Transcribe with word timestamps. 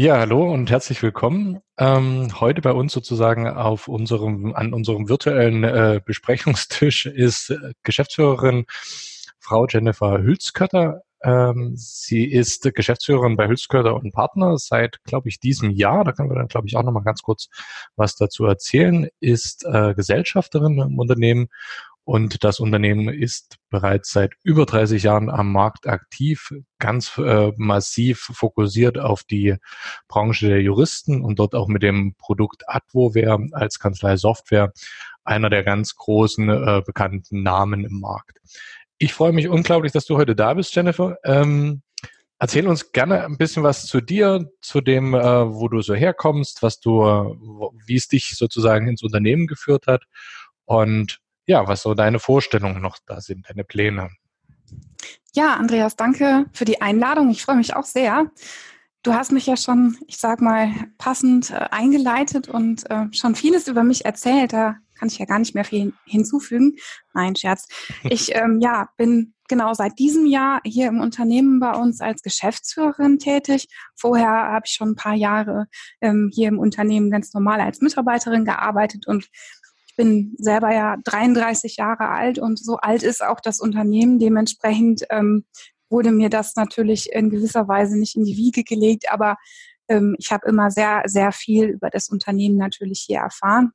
Ja, 0.00 0.16
hallo 0.20 0.48
und 0.52 0.70
herzlich 0.70 1.02
willkommen. 1.02 1.58
Ähm, 1.76 2.28
heute 2.38 2.62
bei 2.62 2.70
uns 2.70 2.92
sozusagen 2.92 3.48
auf 3.48 3.88
unserem, 3.88 4.54
an 4.54 4.72
unserem 4.72 5.08
virtuellen 5.08 5.64
äh, 5.64 6.00
Besprechungstisch 6.06 7.06
ist 7.06 7.50
äh, 7.50 7.72
Geschäftsführerin 7.82 8.66
Frau 9.40 9.66
Jennifer 9.66 10.18
Hülskötter. 10.22 11.02
Ähm, 11.24 11.72
sie 11.74 12.26
ist 12.26 12.72
Geschäftsführerin 12.76 13.36
bei 13.36 13.48
Hülskötter 13.48 13.96
und 13.96 14.12
Partner 14.12 14.56
seit, 14.56 15.02
glaube 15.02 15.28
ich, 15.30 15.40
diesem 15.40 15.70
Jahr. 15.72 16.04
Da 16.04 16.12
können 16.12 16.30
wir 16.30 16.36
dann, 16.36 16.46
glaube 16.46 16.68
ich, 16.68 16.76
auch 16.76 16.84
noch 16.84 16.92
mal 16.92 17.02
ganz 17.02 17.22
kurz 17.22 17.48
was 17.96 18.14
dazu 18.14 18.44
erzählen. 18.44 19.08
Ist 19.18 19.64
äh, 19.64 19.94
Gesellschafterin 19.94 20.78
im 20.78 21.00
Unternehmen 21.00 21.48
und 22.08 22.42
das 22.42 22.58
Unternehmen 22.58 23.10
ist 23.10 23.58
bereits 23.68 24.12
seit 24.12 24.32
über 24.42 24.64
30 24.64 25.02
Jahren 25.02 25.28
am 25.28 25.52
Markt 25.52 25.86
aktiv, 25.86 26.54
ganz 26.78 27.18
äh, 27.18 27.52
massiv 27.58 28.30
fokussiert 28.32 28.98
auf 28.98 29.24
die 29.24 29.56
Branche 30.08 30.48
der 30.48 30.62
Juristen 30.62 31.22
und 31.22 31.38
dort 31.38 31.54
auch 31.54 31.68
mit 31.68 31.82
dem 31.82 32.14
Produkt 32.14 32.66
Advoware 32.66 33.48
als 33.52 33.78
Kanzlei 33.78 34.16
Software 34.16 34.72
einer 35.22 35.50
der 35.50 35.64
ganz 35.64 35.96
großen 35.96 36.48
äh, 36.48 36.82
bekannten 36.86 37.42
Namen 37.42 37.84
im 37.84 38.00
Markt. 38.00 38.38
Ich 38.96 39.12
freue 39.12 39.32
mich 39.32 39.48
unglaublich, 39.48 39.92
dass 39.92 40.06
du 40.06 40.16
heute 40.16 40.34
da 40.34 40.54
bist, 40.54 40.74
Jennifer. 40.74 41.18
Ähm, 41.24 41.82
erzähl 42.38 42.66
uns 42.68 42.92
gerne 42.92 43.22
ein 43.22 43.36
bisschen 43.36 43.64
was 43.64 43.84
zu 43.84 44.00
dir, 44.00 44.50
zu 44.62 44.80
dem, 44.80 45.12
äh, 45.12 45.20
wo 45.20 45.68
du 45.68 45.82
so 45.82 45.94
herkommst, 45.94 46.62
was 46.62 46.80
du, 46.80 47.02
wie 47.84 47.96
es 47.96 48.08
dich 48.08 48.34
sozusagen 48.34 48.88
ins 48.88 49.02
Unternehmen 49.02 49.46
geführt 49.46 49.86
hat 49.86 50.04
und 50.64 51.20
ja, 51.48 51.66
was 51.66 51.82
so 51.82 51.94
deine 51.94 52.20
Vorstellungen 52.20 52.80
noch 52.80 52.98
da 53.06 53.20
sind, 53.20 53.48
deine 53.48 53.64
Pläne. 53.64 54.10
Ja, 55.34 55.54
Andreas, 55.54 55.96
danke 55.96 56.46
für 56.52 56.66
die 56.66 56.82
Einladung. 56.82 57.30
Ich 57.30 57.42
freue 57.42 57.56
mich 57.56 57.74
auch 57.74 57.84
sehr. 57.84 58.30
Du 59.02 59.14
hast 59.14 59.32
mich 59.32 59.46
ja 59.46 59.56
schon, 59.56 59.96
ich 60.06 60.18
sag 60.18 60.42
mal, 60.42 60.70
passend 60.98 61.50
äh, 61.50 61.54
eingeleitet 61.70 62.48
und 62.48 62.88
äh, 62.90 63.06
schon 63.12 63.34
vieles 63.34 63.66
über 63.66 63.82
mich 63.82 64.04
erzählt. 64.04 64.52
Da 64.52 64.76
kann 64.98 65.08
ich 65.08 65.18
ja 65.18 65.24
gar 65.24 65.38
nicht 65.38 65.54
mehr 65.54 65.64
viel 65.64 65.94
hinzufügen. 66.04 66.76
Nein, 67.14 67.34
Scherz. 67.34 67.66
Ich 68.10 68.34
ähm, 68.34 68.58
ja, 68.60 68.88
bin 68.98 69.34
genau 69.48 69.72
seit 69.72 69.98
diesem 69.98 70.26
Jahr 70.26 70.60
hier 70.64 70.88
im 70.88 71.00
Unternehmen 71.00 71.60
bei 71.60 71.72
uns 71.72 72.00
als 72.02 72.22
Geschäftsführerin 72.22 73.18
tätig. 73.18 73.68
Vorher 73.96 74.28
habe 74.28 74.64
ich 74.66 74.72
schon 74.72 74.90
ein 74.90 74.96
paar 74.96 75.14
Jahre 75.14 75.66
ähm, 76.02 76.30
hier 76.32 76.48
im 76.48 76.58
Unternehmen 76.58 77.10
ganz 77.10 77.32
normal 77.32 77.60
als 77.60 77.80
Mitarbeiterin 77.80 78.44
gearbeitet 78.44 79.06
und 79.06 79.28
bin 79.98 80.36
selber 80.38 80.72
ja 80.72 80.96
33 81.04 81.76
Jahre 81.76 82.08
alt 82.08 82.38
und 82.38 82.56
so 82.58 82.76
alt 82.76 83.02
ist 83.02 83.22
auch 83.22 83.40
das 83.40 83.58
Unternehmen. 83.58 84.20
Dementsprechend 84.20 85.02
ähm, 85.10 85.44
wurde 85.90 86.12
mir 86.12 86.30
das 86.30 86.54
natürlich 86.54 87.12
in 87.12 87.30
gewisser 87.30 87.66
Weise 87.66 87.98
nicht 87.98 88.16
in 88.16 88.24
die 88.24 88.36
Wiege 88.36 88.62
gelegt, 88.62 89.10
aber 89.10 89.36
ähm, 89.88 90.14
ich 90.18 90.30
habe 90.30 90.48
immer 90.48 90.70
sehr, 90.70 91.02
sehr 91.06 91.32
viel 91.32 91.64
über 91.64 91.90
das 91.90 92.08
Unternehmen 92.10 92.56
natürlich 92.56 93.00
hier 93.06 93.18
erfahren. 93.18 93.72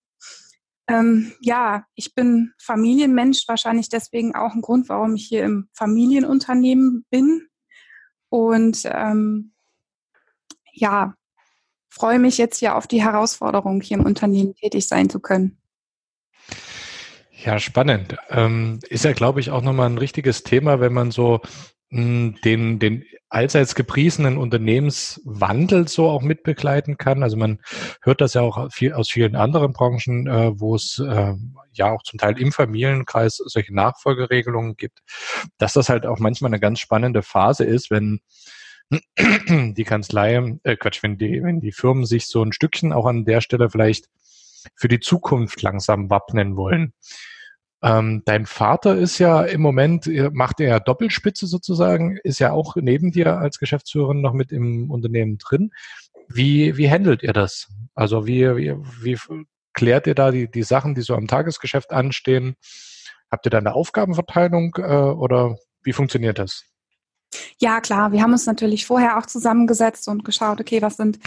Ähm, 0.87 1.33
ja, 1.41 1.85
ich 1.95 2.15
bin 2.15 2.53
Familienmensch, 2.57 3.43
wahrscheinlich 3.47 3.89
deswegen 3.89 4.33
auch 4.33 4.53
ein 4.53 4.61
Grund, 4.61 4.87
warum 4.87 5.15
ich 5.15 5.25
hier 5.27 5.43
im 5.43 5.67
Familienunternehmen 5.73 7.05
bin. 7.09 7.47
Und 8.29 8.83
ähm, 8.85 9.53
ja, 10.71 11.15
freue 11.89 12.19
mich 12.19 12.37
jetzt 12.37 12.59
hier 12.59 12.77
auf 12.77 12.87
die 12.87 13.03
Herausforderung, 13.03 13.81
hier 13.81 13.97
im 13.97 14.05
Unternehmen 14.05 14.55
tätig 14.55 14.87
sein 14.87 15.09
zu 15.09 15.19
können. 15.19 15.57
Ja, 17.43 17.59
spannend. 17.59 18.15
Ähm, 18.29 18.79
ist 18.87 19.03
ja, 19.03 19.11
glaube 19.11 19.41
ich, 19.41 19.51
auch 19.51 19.61
nochmal 19.61 19.89
ein 19.89 19.97
richtiges 19.97 20.43
Thema, 20.43 20.79
wenn 20.79 20.93
man 20.93 21.11
so 21.11 21.41
hm, 21.89 22.37
den, 22.45 22.79
den 22.79 23.03
allseits 23.27 23.75
gepriesenen 23.75 24.37
Unternehmenswandel 24.37 25.89
so 25.89 26.07
auch 26.07 26.21
mitbegleiten 26.21 26.97
kann. 26.97 27.21
Also 27.21 27.35
man 27.35 27.59
hört 28.01 28.21
das 28.21 28.35
ja 28.35 28.41
auch 28.41 28.71
viel, 28.71 28.93
aus 28.93 29.09
vielen 29.09 29.35
anderen 29.35 29.73
Branchen, 29.73 30.27
äh, 30.27 30.57
wo 30.57 30.75
es 30.75 30.99
äh, 30.99 31.33
ja 31.73 31.91
auch 31.91 32.03
zum 32.03 32.17
Teil 32.17 32.39
im 32.39 32.53
Familienkreis 32.53 33.37
solche 33.37 33.73
Nachfolgeregelungen 33.73 34.77
gibt, 34.77 34.99
dass 35.57 35.73
das 35.73 35.89
halt 35.89 36.05
auch 36.05 36.19
manchmal 36.19 36.49
eine 36.49 36.61
ganz 36.61 36.79
spannende 36.79 37.23
Phase 37.23 37.65
ist, 37.65 37.91
wenn 37.91 38.21
die 39.17 39.83
Kanzlei, 39.83 40.59
äh, 40.63 40.77
Quatsch, 40.77 41.03
wenn 41.03 41.17
die, 41.17 41.43
wenn 41.43 41.59
die 41.59 41.73
Firmen 41.73 42.05
sich 42.05 42.27
so 42.27 42.41
ein 42.41 42.53
Stückchen 42.53 42.93
auch 42.93 43.05
an 43.05 43.25
der 43.25 43.41
Stelle 43.41 43.69
vielleicht 43.69 44.07
für 44.75 44.87
die 44.87 45.01
Zukunft 45.01 45.61
langsam 45.61 46.09
wappnen 46.09 46.55
wollen. 46.55 46.93
Ähm, 47.83 48.21
dein 48.25 48.45
Vater 48.45 48.95
ist 48.95 49.19
ja 49.19 49.43
im 49.43 49.61
Moment, 49.61 50.09
macht 50.31 50.61
er 50.61 50.69
ja 50.69 50.79
Doppelspitze 50.79 51.47
sozusagen, 51.47 52.17
ist 52.23 52.39
ja 52.39 52.51
auch 52.53 52.77
neben 52.77 53.11
dir 53.11 53.37
als 53.37 53.59
Geschäftsführerin 53.59 54.21
noch 54.21 54.33
mit 54.33 54.53
im 54.53 54.89
Unternehmen 54.89 55.37
drin. 55.37 55.71
Wie, 56.29 56.77
wie 56.77 56.89
handelt 56.89 57.23
ihr 57.23 57.33
das? 57.33 57.67
Also 57.93 58.25
wie, 58.25 58.55
wie, 58.55 58.75
wie 59.01 59.17
klärt 59.73 60.07
ihr 60.07 60.15
da 60.15 60.31
die, 60.31 60.49
die 60.49 60.63
Sachen, 60.63 60.95
die 60.95 61.01
so 61.01 61.13
am 61.15 61.27
Tagesgeschäft 61.27 61.91
anstehen? 61.91 62.55
Habt 63.29 63.45
ihr 63.45 63.49
da 63.49 63.57
eine 63.57 63.73
Aufgabenverteilung 63.73 64.75
äh, 64.77 64.81
oder 64.81 65.57
wie 65.83 65.93
funktioniert 65.93 66.39
das? 66.39 66.63
Ja, 67.59 67.81
klar. 67.81 68.11
Wir 68.11 68.21
haben 68.21 68.31
uns 68.31 68.45
natürlich 68.45 68.85
vorher 68.85 69.17
auch 69.17 69.25
zusammengesetzt 69.25 70.07
und 70.07 70.23
geschaut, 70.25 70.59
okay, 70.59 70.81
was 70.81 70.97
sind 70.97 71.19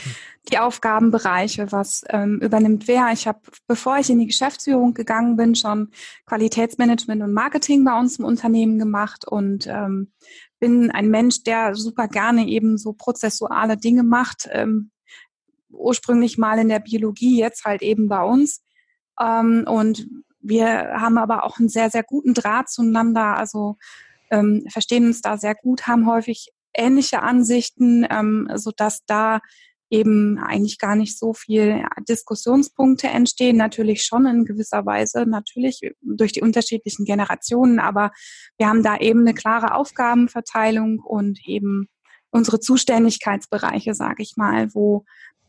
die 0.50 0.58
Aufgabenbereiche, 0.58 1.72
was 1.72 2.04
ähm, 2.08 2.40
übernimmt 2.40 2.88
wer. 2.88 3.10
Ich 3.12 3.26
habe, 3.26 3.40
bevor 3.66 3.98
ich 3.98 4.10
in 4.10 4.18
die 4.18 4.26
Geschäftsführung 4.26 4.94
gegangen 4.94 5.36
bin, 5.36 5.54
schon 5.54 5.90
Qualitätsmanagement 6.26 7.22
und 7.22 7.32
Marketing 7.32 7.84
bei 7.84 7.98
uns 7.98 8.18
im 8.18 8.24
Unternehmen 8.24 8.78
gemacht 8.78 9.26
und 9.26 9.66
ähm, 9.66 10.12
bin 10.58 10.90
ein 10.90 11.10
Mensch, 11.10 11.42
der 11.42 11.74
super 11.74 12.08
gerne 12.08 12.46
eben 12.48 12.78
so 12.78 12.92
prozessuale 12.92 13.76
Dinge 13.76 14.02
macht. 14.02 14.48
Ähm, 14.52 14.90
ursprünglich 15.70 16.38
mal 16.38 16.58
in 16.58 16.68
der 16.68 16.80
Biologie, 16.80 17.38
jetzt 17.38 17.64
halt 17.64 17.82
eben 17.82 18.08
bei 18.08 18.22
uns. 18.22 18.62
Ähm, 19.20 19.64
und 19.66 20.06
wir 20.40 20.66
haben 20.66 21.18
aber 21.18 21.44
auch 21.44 21.58
einen 21.58 21.68
sehr, 21.68 21.90
sehr 21.90 22.02
guten 22.02 22.34
Draht 22.34 22.68
zueinander. 22.68 23.36
Also 23.36 23.76
ähm, 24.30 24.64
verstehen 24.70 25.06
uns 25.06 25.20
da 25.20 25.38
sehr 25.38 25.54
gut, 25.54 25.86
haben 25.86 26.08
häufig 26.08 26.50
ähnliche 26.74 27.22
Ansichten, 27.22 28.06
ähm, 28.10 28.48
so 28.54 28.70
dass 28.76 29.04
da 29.06 29.40
eben 29.88 30.38
eigentlich 30.38 30.78
gar 30.78 30.96
nicht 30.96 31.18
so 31.18 31.32
viel 31.32 31.84
Diskussionspunkte 32.08 33.06
entstehen. 33.06 33.56
Natürlich 33.56 34.02
schon 34.02 34.26
in 34.26 34.44
gewisser 34.44 34.84
Weise, 34.84 35.26
natürlich 35.26 35.80
durch 36.02 36.32
die 36.32 36.42
unterschiedlichen 36.42 37.04
Generationen, 37.04 37.78
aber 37.78 38.10
wir 38.58 38.68
haben 38.68 38.82
da 38.82 38.96
eben 38.96 39.20
eine 39.20 39.34
klare 39.34 39.74
Aufgabenverteilung 39.74 40.98
und 40.98 41.38
eben 41.46 41.88
unsere 42.30 42.58
Zuständigkeitsbereiche, 42.58 43.94
sage 43.94 44.22
ich 44.22 44.34
mal, 44.36 44.74
wo 44.74 45.04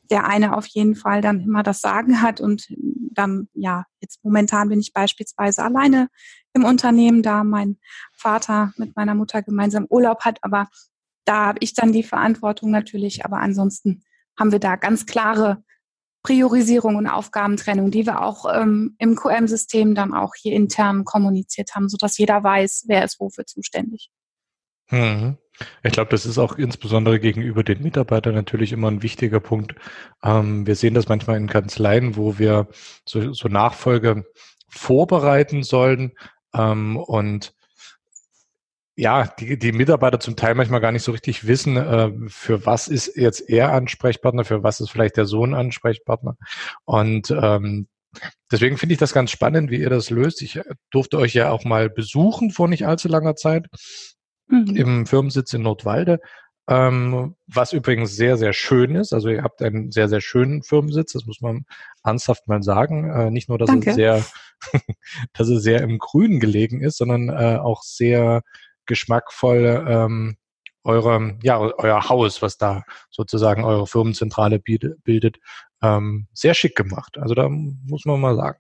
der 0.10 0.26
eine 0.26 0.56
auf 0.56 0.68
jeden 0.68 0.96
Fall 0.96 1.22
dann 1.22 1.42
immer 1.42 1.64
das 1.64 1.82
Sagen 1.82 2.22
hat 2.22 2.40
und 2.40 2.68
dann, 3.12 3.50
ja, 3.54 3.86
jetzt 4.00 4.24
momentan 4.24 4.70
bin 4.70 4.80
ich 4.80 4.94
beispielsweise 4.94 5.64
alleine 5.64 6.08
im 6.58 6.66
Unternehmen, 6.66 7.24
da 7.24 7.44
mein 7.44 7.78
Vater 8.14 8.74
mit 8.78 8.96
meiner 8.96 9.16
Mutter 9.16 9.42
gemeinsam 9.42 9.86
Urlaub 9.90 10.26
hat, 10.26 10.40
aber 10.42 10.68
da 11.26 11.48
habe 11.48 11.60
ich 11.62 11.74
dann 11.74 11.92
die 11.92 12.04
Verantwortung 12.04 12.72
natürlich, 12.72 13.26
aber 13.26 13.38
ansonsten 13.38 14.04
haben 14.38 14.52
wir 14.52 14.60
da 14.60 14.76
ganz 14.76 15.06
klare 15.06 15.64
Priorisierung 16.24 16.96
und 16.96 17.08
Aufgabentrennung, 17.08 17.92
die 17.92 18.06
wir 18.06 18.22
auch 18.22 18.46
ähm, 18.54 18.96
im 18.98 19.16
QM-System 19.16 19.96
dann 19.96 20.14
auch 20.14 20.34
hier 20.36 20.54
intern 20.54 21.06
kommuniziert 21.06 21.76
haben, 21.76 21.90
sodass 21.90 22.18
jeder 22.18 22.44
weiß, 22.44 22.86
wer 22.88 23.04
ist 23.04 23.20
wofür 23.20 23.46
zuständig. 23.46 24.10
Mhm. 24.90 25.38
Ich 25.84 25.92
glaube, 25.92 26.12
das 26.12 26.26
ist 26.26 26.38
auch 26.38 26.58
insbesondere 26.58 27.20
gegenüber 27.20 27.64
den 27.64 27.82
Mitarbeitern 27.82 28.36
natürlich 28.36 28.72
immer 28.72 28.90
ein 28.90 29.02
wichtiger 29.02 29.40
Punkt. 29.40 29.76
Ähm, 30.24 30.68
wir 30.68 30.76
sehen 30.76 30.94
das 30.94 31.08
manchmal 31.08 31.38
in 31.38 31.48
Kanzleien, 31.48 32.16
wo 32.16 32.38
wir 32.38 32.68
so, 33.06 33.34
so 33.34 33.48
Nachfolge 33.48 34.26
vorbereiten 34.70 35.64
sollen 35.64 36.12
ähm, 36.54 36.98
und 36.98 37.54
ja, 38.96 39.28
die, 39.40 39.60
die 39.60 39.72
Mitarbeiter 39.72 40.20
zum 40.20 40.36
Teil 40.36 40.56
manchmal 40.56 40.82
gar 40.82 40.92
nicht 40.92 41.04
so 41.04 41.12
richtig 41.12 41.46
wissen, 41.46 41.78
äh, 41.78 42.12
für 42.28 42.66
was 42.66 42.88
ist 42.88 43.16
jetzt 43.16 43.48
er 43.48 43.72
Ansprechpartner, 43.72 44.44
für 44.44 44.64
was 44.64 44.82
ist 44.82 44.90
vielleicht 44.90 45.18
der 45.18 45.26
Sohn 45.26 45.54
Ansprechpartner. 45.54 46.36
Und 46.84 47.30
ähm, 47.30 47.88
deswegen 48.52 48.78
finde 48.78 48.94
ich 48.94 49.00
das 49.00 49.14
ganz 49.14 49.30
spannend, 49.30 49.70
wie 49.70 49.80
ihr 49.80 49.92
das 49.92 50.10
löst. 50.10 50.42
Ich 50.42 50.60
durfte 50.90 51.20
euch 51.20 51.36
ja 51.36 51.52
auch 51.52 51.64
mal 51.64 51.92
besuchen 51.92 52.50
vor 52.50 52.68
nicht 52.68 52.88
allzu 52.88 53.08
langer 53.08 53.36
Zeit 53.36 53.68
mhm. 54.48 54.76
im 54.76 55.06
Firmensitz 55.06 55.54
in 55.54 55.62
Nordwalde. 55.62 56.20
Ähm, 56.70 57.36
was 57.48 57.72
übrigens 57.72 58.16
sehr, 58.16 58.38
sehr 58.38 58.52
schön 58.52 58.96
ist. 58.96 59.14
Also 59.14 59.30
ihr 59.30 59.44
habt 59.44 59.62
einen 59.62 59.92
sehr, 59.92 60.10
sehr 60.10 60.20
schönen 60.20 60.64
Firmensitz, 60.64 61.14
das 61.14 61.26
muss 61.26 61.40
man 61.40 61.66
ernsthaft 62.04 62.48
mal 62.48 62.62
sagen. 62.62 63.10
Äh, 63.10 63.32
nicht 63.32 63.48
nur, 63.48 63.58
dass 63.58 63.68
Danke. 63.68 63.92
es 63.92 63.96
sehr, 63.96 64.26
dass 65.34 65.48
es 65.48 65.64
sehr 65.64 65.82
im 65.82 65.98
Grünen 65.98 66.40
gelegen 66.40 66.82
ist, 66.82 66.98
sondern 66.98 67.30
äh, 67.30 67.58
auch 67.58 67.84
sehr 67.84 68.42
geschmackvoll 68.86 69.86
ähm, 69.88 70.38
eure, 70.84 71.38
ja, 71.44 71.60
euer 71.60 72.10
Haus, 72.10 72.42
was 72.42 72.58
da 72.58 72.84
sozusagen 73.12 73.64
eure 73.64 73.88
Firmenzentrale 73.88 74.60
bildet, 74.60 75.38
ähm, 75.82 76.28
sehr 76.34 76.54
schick 76.54 76.76
gemacht. 76.76 77.18
Also 77.18 77.36
da 77.36 77.50
muss 77.50 78.06
man 78.06 78.20
mal 78.20 78.36
sagen. 78.36 78.60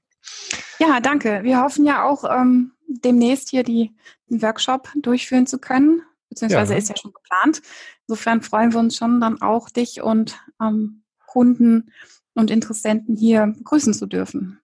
Ja, 0.79 0.99
danke. 0.99 1.43
Wir 1.43 1.61
hoffen 1.61 1.85
ja 1.85 2.03
auch 2.07 2.23
ähm, 2.25 2.73
demnächst 2.87 3.49
hier 3.49 3.63
die, 3.63 3.95
den 4.29 4.41
Workshop 4.41 4.89
durchführen 5.01 5.47
zu 5.47 5.57
können, 5.59 6.01
beziehungsweise 6.29 6.73
ja. 6.73 6.79
ist 6.79 6.89
ja 6.89 6.95
schon 6.97 7.13
geplant. 7.13 7.61
Insofern 8.07 8.41
freuen 8.41 8.73
wir 8.73 8.79
uns 8.79 8.95
schon 8.95 9.19
dann 9.19 9.41
auch, 9.41 9.69
dich 9.69 10.01
und 10.01 10.37
ähm, 10.61 11.03
Kunden 11.25 11.91
und 12.33 12.51
Interessenten 12.51 13.15
hier 13.15 13.53
begrüßen 13.57 13.93
zu 13.93 14.05
dürfen. 14.05 14.59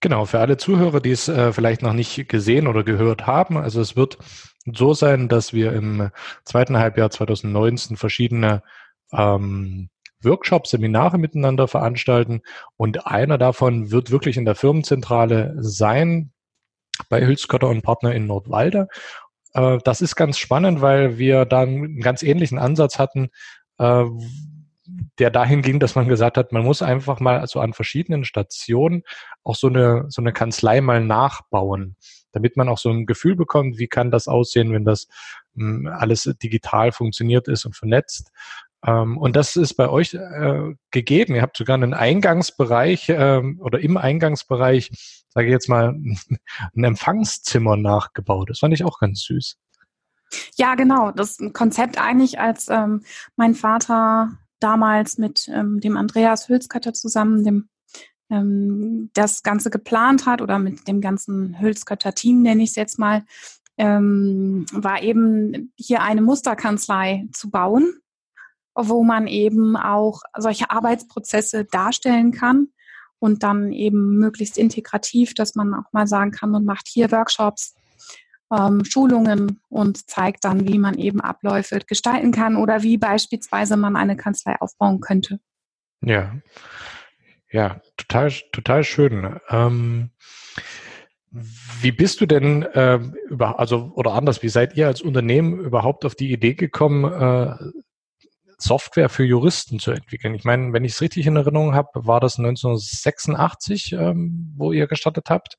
Genau, 0.00 0.24
für 0.24 0.40
alle 0.40 0.56
Zuhörer, 0.56 1.00
die 1.00 1.10
es 1.10 1.28
äh, 1.28 1.52
vielleicht 1.52 1.82
noch 1.82 1.92
nicht 1.92 2.28
gesehen 2.28 2.66
oder 2.66 2.84
gehört 2.84 3.26
haben, 3.26 3.58
also 3.58 3.80
es 3.82 3.96
wird 3.96 4.16
so 4.64 4.94
sein, 4.94 5.28
dass 5.28 5.52
wir 5.52 5.72
im 5.72 6.10
zweiten 6.44 6.78
Halbjahr 6.78 7.10
2019 7.10 7.96
verschiedene 7.96 8.62
ähm, 9.12 9.90
Workshops, 10.22 10.70
Seminare 10.70 11.18
miteinander 11.18 11.68
veranstalten 11.68 12.42
und 12.76 13.06
einer 13.06 13.38
davon 13.38 13.90
wird 13.90 14.10
wirklich 14.10 14.36
in 14.36 14.44
der 14.44 14.54
Firmenzentrale 14.54 15.56
sein 15.60 16.32
bei 17.08 17.26
Hülskötter 17.26 17.68
und 17.68 17.82
Partner 17.82 18.14
in 18.14 18.26
Nordwalde. 18.26 18.88
Äh, 19.54 19.78
das 19.84 20.00
ist 20.00 20.16
ganz 20.16 20.38
spannend, 20.38 20.80
weil 20.80 21.18
wir 21.18 21.44
dann 21.44 21.68
einen 21.68 22.00
ganz 22.00 22.22
ähnlichen 22.22 22.58
Ansatz 22.58 22.98
hatten, 22.98 23.30
äh, 23.78 24.04
der 25.18 25.30
dahin 25.30 25.62
ging, 25.62 25.78
dass 25.78 25.94
man 25.94 26.08
gesagt 26.08 26.36
hat, 26.36 26.52
man 26.52 26.64
muss 26.64 26.82
einfach 26.82 27.20
mal 27.20 27.46
so 27.46 27.60
an 27.60 27.72
verschiedenen 27.72 28.24
Stationen 28.24 29.04
auch 29.44 29.54
so 29.54 29.68
eine, 29.68 30.06
so 30.08 30.20
eine 30.20 30.32
Kanzlei 30.32 30.80
mal 30.80 31.04
nachbauen 31.04 31.96
damit 32.32 32.56
man 32.56 32.68
auch 32.68 32.78
so 32.78 32.90
ein 32.90 33.06
Gefühl 33.06 33.36
bekommt, 33.36 33.78
wie 33.78 33.88
kann 33.88 34.10
das 34.10 34.28
aussehen, 34.28 34.72
wenn 34.72 34.84
das 34.84 35.08
mh, 35.54 35.90
alles 35.90 36.32
digital 36.42 36.92
funktioniert 36.92 37.48
ist 37.48 37.64
und 37.64 37.76
vernetzt. 37.76 38.30
Ähm, 38.86 39.18
und 39.18 39.36
das 39.36 39.56
ist 39.56 39.74
bei 39.74 39.88
euch 39.88 40.14
äh, 40.14 40.74
gegeben. 40.90 41.34
Ihr 41.34 41.42
habt 41.42 41.56
sogar 41.56 41.74
einen 41.74 41.94
Eingangsbereich 41.94 43.06
ähm, 43.10 43.60
oder 43.62 43.80
im 43.80 43.96
Eingangsbereich, 43.96 45.24
sage 45.28 45.46
ich 45.46 45.52
jetzt 45.52 45.68
mal, 45.68 45.94
ein 46.74 46.84
Empfangszimmer 46.84 47.76
nachgebaut. 47.76 48.50
Das 48.50 48.60
fand 48.60 48.74
ich 48.74 48.84
auch 48.84 48.98
ganz 48.98 49.22
süß. 49.22 49.56
Ja, 50.56 50.74
genau. 50.74 51.10
Das 51.10 51.38
Konzept 51.52 52.00
eigentlich, 52.00 52.38
als 52.38 52.68
ähm, 52.68 53.02
mein 53.36 53.54
Vater 53.54 54.38
damals 54.60 55.18
mit 55.18 55.48
ähm, 55.52 55.80
dem 55.80 55.96
Andreas 55.96 56.48
Hülskötter 56.48 56.92
zusammen, 56.92 57.44
dem 57.44 57.68
ähm, 58.30 59.10
das 59.14 59.42
Ganze 59.42 59.70
geplant 59.70 60.26
hat 60.26 60.40
oder 60.40 60.58
mit 60.58 60.86
dem 60.86 61.00
ganzen 61.00 61.60
Hülskötter 61.60 62.14
Team, 62.14 62.42
nenne 62.42 62.62
ich 62.62 62.70
es 62.70 62.76
jetzt 62.76 62.98
mal, 62.98 63.24
ähm, 63.76 64.66
war 64.72 65.02
eben 65.02 65.72
hier 65.76 66.02
eine 66.02 66.22
Musterkanzlei 66.22 67.26
zu 67.32 67.50
bauen, 67.50 67.99
wo 68.88 69.02
man 69.04 69.26
eben 69.26 69.76
auch 69.76 70.22
solche 70.36 70.70
Arbeitsprozesse 70.70 71.64
darstellen 71.64 72.32
kann 72.32 72.68
und 73.18 73.42
dann 73.42 73.72
eben 73.72 74.16
möglichst 74.16 74.58
integrativ, 74.58 75.34
dass 75.34 75.54
man 75.54 75.74
auch 75.74 75.92
mal 75.92 76.06
sagen 76.06 76.30
kann, 76.30 76.50
man 76.50 76.64
macht 76.64 76.88
hier 76.88 77.12
Workshops, 77.12 77.74
ähm, 78.52 78.84
Schulungen 78.84 79.60
und 79.68 80.10
zeigt 80.10 80.44
dann, 80.44 80.66
wie 80.66 80.78
man 80.78 80.98
eben 80.98 81.20
Abläufe 81.20 81.80
gestalten 81.86 82.32
kann 82.32 82.56
oder 82.56 82.82
wie 82.82 82.98
beispielsweise 82.98 83.76
man 83.76 83.96
eine 83.96 84.16
Kanzlei 84.16 84.56
aufbauen 84.60 85.00
könnte. 85.00 85.38
Ja, 86.00 86.34
ja, 87.52 87.80
total, 87.96 88.32
total 88.52 88.84
schön. 88.84 89.40
Ähm, 89.48 90.10
wie 91.30 91.92
bist 91.92 92.20
du 92.20 92.26
denn 92.26 92.62
äh, 92.62 92.98
über, 93.28 93.58
also 93.60 93.92
oder 93.94 94.14
anders, 94.14 94.42
wie 94.42 94.48
seid 94.48 94.76
ihr 94.76 94.86
als 94.86 95.00
Unternehmen 95.00 95.60
überhaupt 95.60 96.04
auf 96.04 96.14
die 96.14 96.32
Idee 96.32 96.54
gekommen, 96.54 97.04
äh, 97.04 97.54
Software 98.62 99.08
für 99.08 99.24
Juristen 99.24 99.78
zu 99.78 99.92
entwickeln? 99.92 100.34
Ich 100.34 100.44
meine, 100.44 100.72
wenn 100.72 100.84
ich 100.84 100.92
es 100.92 101.00
richtig 101.00 101.26
in 101.26 101.36
Erinnerung 101.36 101.74
habe, 101.74 101.88
war 101.94 102.20
das 102.20 102.38
1986, 102.38 103.92
ähm, 103.92 104.54
wo 104.56 104.72
ihr 104.72 104.86
gestartet 104.86 105.30
habt. 105.30 105.56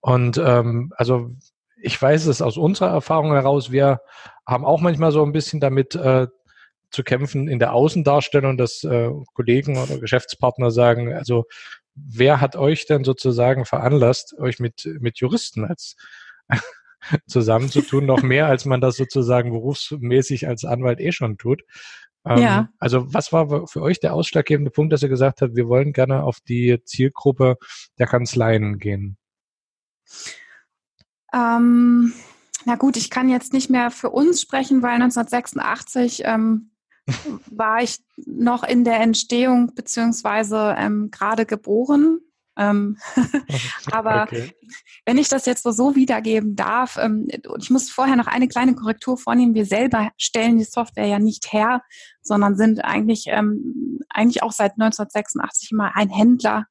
Und 0.00 0.38
ähm, 0.38 0.92
also 0.96 1.30
ich 1.82 2.00
weiß 2.00 2.26
es 2.26 2.42
aus 2.42 2.56
unserer 2.56 2.90
Erfahrung 2.90 3.32
heraus, 3.32 3.70
wir 3.70 4.00
haben 4.46 4.64
auch 4.64 4.80
manchmal 4.80 5.12
so 5.12 5.24
ein 5.24 5.32
bisschen 5.32 5.60
damit 5.60 5.94
äh, 5.94 6.26
zu 6.90 7.02
kämpfen 7.02 7.48
in 7.48 7.58
der 7.58 7.72
Außendarstellung, 7.72 8.56
dass 8.56 8.84
äh, 8.84 9.10
Kollegen 9.34 9.78
oder 9.78 9.98
Geschäftspartner 9.98 10.70
sagen, 10.70 11.12
also 11.12 11.44
wer 11.94 12.40
hat 12.40 12.56
euch 12.56 12.86
denn 12.86 13.04
sozusagen 13.04 13.64
veranlasst, 13.64 14.36
euch 14.38 14.58
mit, 14.58 14.88
mit 15.00 15.18
Juristen 15.18 15.64
als 15.64 15.96
zusammenzutun, 17.26 18.06
noch 18.06 18.22
mehr, 18.22 18.46
als 18.46 18.64
man 18.64 18.80
das 18.80 18.96
sozusagen 18.96 19.52
berufsmäßig 19.52 20.48
als 20.48 20.64
Anwalt 20.64 21.00
eh 21.00 21.12
schon 21.12 21.38
tut. 21.38 21.62
Ähm, 22.26 22.38
ja. 22.38 22.68
Also 22.78 23.12
was 23.12 23.32
war 23.32 23.66
für 23.66 23.82
euch 23.82 24.00
der 24.00 24.14
ausschlaggebende 24.14 24.70
Punkt, 24.70 24.92
dass 24.92 25.02
ihr 25.02 25.08
gesagt 25.08 25.40
habt, 25.42 25.56
wir 25.56 25.68
wollen 25.68 25.92
gerne 25.92 26.22
auf 26.22 26.40
die 26.40 26.78
Zielgruppe 26.84 27.56
der 27.98 28.06
Kanzleien 28.06 28.78
gehen? 28.78 29.16
Ähm, 31.32 32.12
na 32.64 32.76
gut, 32.76 32.96
ich 32.96 33.10
kann 33.10 33.28
jetzt 33.28 33.52
nicht 33.52 33.70
mehr 33.70 33.90
für 33.90 34.10
uns 34.10 34.40
sprechen, 34.40 34.82
weil 34.82 34.94
1986 34.94 36.22
ähm, 36.24 36.72
war 37.50 37.82
ich 37.82 37.98
noch 38.16 38.64
in 38.64 38.84
der 38.84 39.00
Entstehung 39.00 39.74
beziehungsweise 39.74 40.74
ähm, 40.78 41.10
gerade 41.10 41.46
geboren. 41.46 42.20
Ähm, 42.60 42.98
aber 43.90 44.24
okay. 44.24 44.52
wenn 45.06 45.16
ich 45.16 45.28
das 45.28 45.46
jetzt 45.46 45.62
so, 45.62 45.70
so 45.70 45.96
wiedergeben 45.96 46.56
darf, 46.56 46.98
ähm, 47.00 47.26
ich 47.58 47.70
muss 47.70 47.90
vorher 47.90 48.16
noch 48.16 48.26
eine 48.26 48.48
kleine 48.48 48.74
Korrektur 48.74 49.16
vornehmen. 49.16 49.54
Wir 49.54 49.64
selber 49.64 50.10
stellen 50.18 50.58
die 50.58 50.64
Software 50.64 51.06
ja 51.06 51.18
nicht 51.18 51.54
her, 51.54 51.80
sondern 52.20 52.56
sind 52.56 52.84
eigentlich, 52.84 53.24
ähm, 53.28 54.00
eigentlich 54.10 54.42
auch 54.42 54.52
seit 54.52 54.72
1986 54.72 55.72
immer 55.72 55.96
ein 55.96 56.10
Händler, 56.10 56.66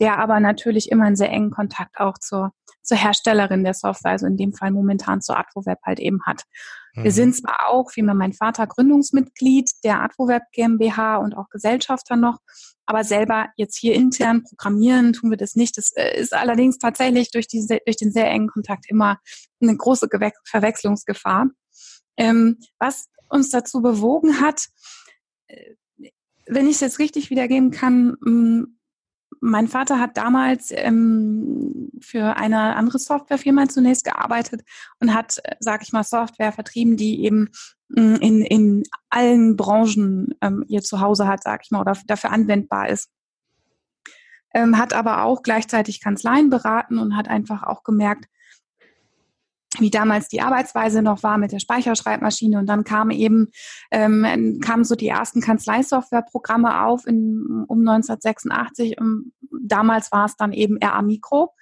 der 0.00 0.18
aber 0.18 0.40
natürlich 0.40 0.90
immer 0.90 1.04
einen 1.04 1.16
sehr 1.16 1.30
engen 1.30 1.52
Kontakt 1.52 2.00
auch 2.00 2.18
zur, 2.18 2.52
zur 2.82 2.96
Herstellerin 2.96 3.62
der 3.62 3.74
Software, 3.74 4.12
also 4.12 4.26
in 4.26 4.36
dem 4.36 4.52
Fall 4.52 4.72
momentan 4.72 5.20
zur 5.20 5.38
AdvoWeb 5.38 5.78
halt 5.84 6.00
eben 6.00 6.20
hat. 6.26 6.42
Wir 7.02 7.12
sind 7.12 7.28
mhm. 7.30 7.34
zwar 7.34 7.68
auch, 7.68 7.90
wie 7.94 8.02
mir 8.02 8.14
mein 8.14 8.32
Vater, 8.32 8.66
Gründungsmitglied 8.66 9.70
der 9.84 10.02
AdvoWeb 10.02 10.42
GmbH 10.52 11.16
und 11.16 11.34
auch 11.34 11.48
Gesellschafter 11.50 12.16
noch, 12.16 12.38
aber 12.86 13.04
selber 13.04 13.48
jetzt 13.56 13.76
hier 13.76 13.94
intern 13.94 14.42
programmieren 14.44 15.12
tun 15.12 15.30
wir 15.30 15.36
das 15.36 15.54
nicht. 15.54 15.76
Das 15.76 15.92
äh, 15.92 16.18
ist 16.18 16.34
allerdings 16.34 16.78
tatsächlich 16.78 17.30
durch, 17.30 17.46
diese, 17.46 17.78
durch 17.84 17.96
den 17.96 18.12
sehr 18.12 18.28
engen 18.30 18.48
Kontakt 18.48 18.86
immer 18.88 19.18
eine 19.60 19.76
große 19.76 20.08
Verwechslungsgefahr. 20.44 21.48
Ähm, 22.16 22.58
was 22.78 23.08
uns 23.28 23.50
dazu 23.50 23.82
bewogen 23.82 24.40
hat, 24.40 24.68
äh, 25.48 25.74
wenn 26.46 26.66
ich 26.66 26.76
es 26.76 26.80
jetzt 26.80 26.98
richtig 26.98 27.30
wiedergeben 27.30 27.70
kann, 27.70 28.16
mein 29.40 29.68
Vater 29.68 30.00
hat 30.00 30.16
damals 30.16 30.70
ähm, 30.70 31.90
für 32.00 32.36
eine 32.36 32.76
andere 32.76 32.98
Softwarefirma 32.98 33.68
zunächst 33.68 34.04
gearbeitet 34.04 34.62
und 35.00 35.14
hat, 35.14 35.38
äh, 35.44 35.56
sag 35.60 35.82
ich 35.82 35.92
mal, 35.92 36.04
Software 36.04 36.52
vertrieben, 36.52 36.96
die 36.96 37.24
eben 37.24 37.50
mm, 37.88 38.14
in, 38.16 38.42
in 38.42 38.82
allen 39.10 39.56
Branchen 39.56 40.34
ähm, 40.40 40.64
ihr 40.68 40.82
Zuhause 40.82 41.26
hat, 41.26 41.42
sag 41.42 41.62
ich 41.64 41.70
mal, 41.70 41.80
oder 41.80 41.96
dafür 42.06 42.30
anwendbar 42.30 42.88
ist. 42.88 43.10
Ähm, 44.54 44.78
hat 44.78 44.92
aber 44.92 45.22
auch 45.22 45.42
gleichzeitig 45.42 46.00
Kanzleien 46.00 46.50
beraten 46.50 46.98
und 46.98 47.16
hat 47.16 47.28
einfach 47.28 47.62
auch 47.62 47.82
gemerkt, 47.82 48.26
wie 49.78 49.90
damals 49.90 50.28
die 50.28 50.40
Arbeitsweise 50.40 51.02
noch 51.02 51.22
war 51.22 51.36
mit 51.38 51.52
der 51.52 51.58
Speicherschreibmaschine. 51.58 52.58
Und 52.58 52.66
dann 52.66 52.84
kam 52.84 53.10
eben 53.10 53.48
ähm, 53.90 54.60
kamen 54.62 54.84
so 54.84 54.94
die 54.94 55.08
ersten 55.08 55.40
Kanzleisoftwareprogramme 55.40 56.84
auf 56.84 57.06
in, 57.06 57.64
um 57.68 57.80
1986 57.80 58.98
und 58.98 59.32
damals 59.62 60.10
war 60.10 60.24
es 60.24 60.36
dann 60.36 60.52
eben 60.52 60.78
RA 60.82 61.02
Mikro. 61.02 61.54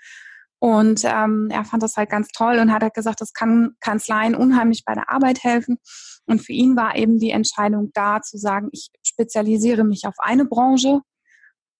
Und 0.59 1.03
ähm, 1.05 1.49
er 1.51 1.65
fand 1.65 1.83
das 1.83 1.97
halt 1.97 2.09
ganz 2.09 2.29
toll 2.29 2.59
und 2.59 2.73
hat 2.73 2.83
halt 2.83 2.95
gesagt, 2.95 3.21
das 3.21 3.33
kann 3.35 3.77
Kanzleien 3.81 4.35
unheimlich 4.35 4.85
bei 4.85 4.95
der 4.95 5.11
Arbeit 5.11 5.45
helfen. 5.45 5.79
Und 6.27 6.41
für 6.41 6.53
ihn 6.53 6.77
war 6.77 6.97
eben 6.97 7.19
die 7.19 7.31
Entscheidung 7.31 7.91
da 7.93 8.23
zu 8.23 8.39
sagen, 8.39 8.69
ich 8.73 8.89
spezialisiere 9.03 9.85
mich 9.85 10.07
auf 10.07 10.15
eine 10.19 10.47
Branche. 10.47 11.01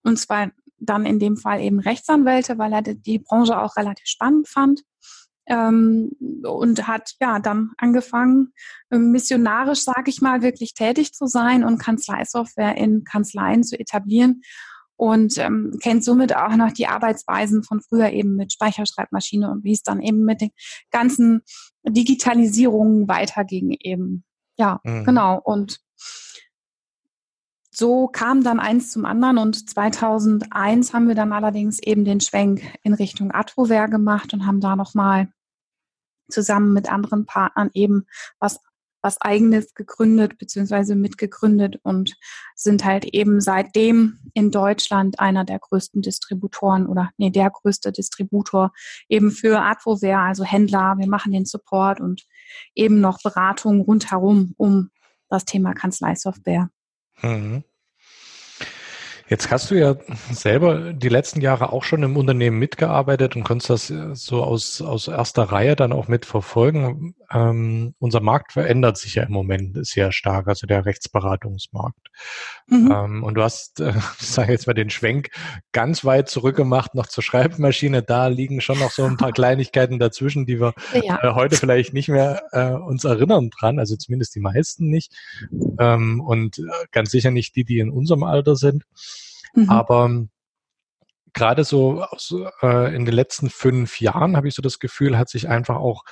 Und 0.03 0.19
zwar 0.19 0.51
dann 0.79 1.07
in 1.07 1.19
dem 1.19 1.37
Fall 1.37 1.63
eben 1.63 1.81
Rechtsanwälte, 1.81 2.59
weil 2.59 2.73
er 2.73 2.83
die 2.83 3.19
Branche 3.19 3.59
auch 3.59 3.77
relativ 3.77 4.07
spannend 4.07 4.47
fand. 4.47 4.83
Ähm, 5.49 6.11
und 6.45 6.89
hat 6.89 7.15
ja 7.21 7.39
dann 7.39 7.71
angefangen, 7.79 8.53
ähm, 8.91 9.13
missionarisch, 9.13 9.81
sage 9.81 10.11
ich 10.11 10.21
mal, 10.21 10.43
wirklich 10.43 10.75
tätig 10.75 11.13
zu 11.13 11.27
sein 11.27 11.63
und 11.63 11.79
Kanzleisoftware 11.79 12.77
in 12.77 13.05
Kanzleien 13.05 13.63
zu 13.63 13.79
etablieren 13.79 14.43
und 14.97 15.39
ähm, 15.39 15.79
kennt 15.83 16.05
somit 16.05 16.35
auch 16.35 16.57
noch 16.57 16.73
die 16.73 16.89
Arbeitsweisen 16.89 17.63
von 17.63 17.81
früher 17.81 18.11
eben 18.11 18.35
mit 18.35 18.53
Speicherschreibmaschine 18.53 19.51
und 19.51 19.63
wie 19.63 19.73
es 19.73 19.83
dann 19.83 20.01
eben 20.01 20.25
mit 20.25 20.41
den 20.41 20.51
ganzen 20.91 21.43
Digitalisierungen 21.85 23.07
weiterging 23.07 23.77
eben. 23.79 24.25
Ja, 24.59 24.81
mhm. 24.85 25.05
genau. 25.05 25.41
Und 25.43 25.81
so 27.71 28.09
kam 28.09 28.43
dann 28.43 28.59
eins 28.59 28.91
zum 28.91 29.05
anderen 29.05 29.37
und 29.37 29.69
2001 29.69 30.95
haben 30.95 31.09
wir 31.09 31.15
dann 31.15 31.35
allerdings 31.35 31.79
eben 31.79 32.07
den 32.07 32.21
Schwenk 32.21 32.63
in 32.83 32.95
Richtung 32.95 33.33
Advoware 33.33 33.91
gemacht 33.91 34.33
und 34.33 34.47
haben 34.47 34.61
da 34.61 34.77
nochmal 34.77 35.29
zusammen 36.29 36.73
mit 36.73 36.91
anderen 36.91 37.27
Partnern 37.27 37.71
eben 37.75 38.07
was 38.39 38.61
was 39.07 39.21
eigenes 39.21 39.73
gegründet 39.75 40.37
bzw. 40.37 40.97
mitgegründet 40.97 41.79
und 41.85 42.17
sind 42.57 42.85
halt 42.85 43.05
eben 43.05 43.41
seitdem 43.41 44.19
in 44.35 44.51
Deutschland 44.51 45.21
einer 45.21 45.45
der 45.45 45.61
größten 45.61 46.03
Distributoren 46.03 46.89
oder 46.89 47.11
nee, 47.17 47.31
der 47.31 47.51
größte 47.51 47.93
Distributor 47.93 48.73
eben 49.09 49.31
für 49.31 49.63
Advoware, 49.63 50.19
also 50.19 50.43
Händler. 50.43 50.97
Wir 50.99 51.07
machen 51.07 51.31
den 51.31 51.45
Support 51.45 52.01
und 52.01 52.27
eben 52.75 53.01
noch 53.01 53.23
Beratung 53.23 53.81
rundherum 53.81 54.55
um 54.57 54.91
das 55.29 55.45
Thema 55.45 55.73
Kanzleisoftware. 55.73 56.69
Mhm. 57.23 57.63
Jetzt 59.29 59.51
hast 59.51 59.71
du 59.71 59.75
ja 59.75 59.97
selber 60.31 60.93
die 60.93 61.09
letzten 61.09 61.41
Jahre 61.41 61.73
auch 61.73 61.83
schon 61.83 62.05
im 62.05 62.17
Unternehmen 62.17 62.59
mitgearbeitet 62.59 63.35
und 63.35 63.43
konntest 63.43 63.71
das 63.71 63.93
so 64.25 64.45
aus, 64.45 64.81
aus 64.81 65.09
erster 65.09 65.45
Reihe 65.45 65.75
dann 65.75 65.93
auch 65.93 66.07
mitverfolgen. 66.07 67.17
Ähm, 67.33 67.95
unser 67.99 68.21
Markt 68.21 68.53
verändert 68.53 68.99
sich 68.99 69.17
ja 69.17 69.25
im 69.25 69.33
Moment 69.33 69.85
sehr 69.85 70.13
stark, 70.13 70.47
also 70.47 70.69
der 70.69 70.87
Rechtsberatungsmarkt. 70.87 71.99
Mhm. 72.69 72.93
Ähm, 72.93 73.25
und 73.25 73.35
du 73.35 73.43
hast, 73.43 73.81
äh, 73.81 73.95
ich 74.21 74.27
sage 74.29 74.53
jetzt 74.53 74.69
mal 74.69 74.75
den 74.75 74.91
Schwenk 74.91 75.31
ganz 75.73 76.05
weit 76.05 76.29
zurückgemacht 76.29 76.95
noch 76.95 77.09
zur 77.09 77.25
Schreibmaschine. 77.25 78.05
Da 78.05 78.29
liegen 78.29 78.61
schon 78.61 78.79
noch 78.79 78.93
so 78.93 79.05
ein 79.05 79.17
paar 79.17 79.33
Kleinigkeiten 79.33 79.99
dazwischen, 79.99 80.47
die 80.47 80.61
wir 80.61 80.73
ja. 81.03 81.19
äh, 81.23 81.35
heute 81.35 81.57
vielleicht 81.57 81.95
nicht 81.95 82.09
mehr 82.09 82.43
äh, 82.53 82.71
uns 82.71 83.03
erinnern 83.03 83.51
dran, 83.51 83.81
also 83.81 83.97
zumindest 83.97 84.37
die 84.37 84.41
meisten 84.41 84.89
nicht. 84.89 85.13
Ähm, 85.81 86.21
und 86.21 86.59
äh, 86.59 86.63
ganz 86.93 87.11
sicher 87.11 87.33
nicht 87.33 87.57
die, 87.57 87.65
die 87.65 87.81
in 87.81 87.91
unserem 87.91 88.23
Alter 88.23 88.55
sind. 88.55 88.85
Mhm. 89.57 89.71
Aber 89.71 90.27
gerade 91.33 91.65
so 91.65 92.05
äh, 92.63 92.95
in 92.95 93.05
den 93.05 93.15
letzten 93.15 93.51
fünf 93.51 94.01
Jahren 94.01 94.37
habe 94.37 94.49
ich 94.49 94.55
so 94.55 94.63
das 94.63 94.79
Gefühl, 94.79 95.19
hat 95.19 95.29
sich 95.29 95.49
einfach 95.49 95.77
auch 95.77 96.05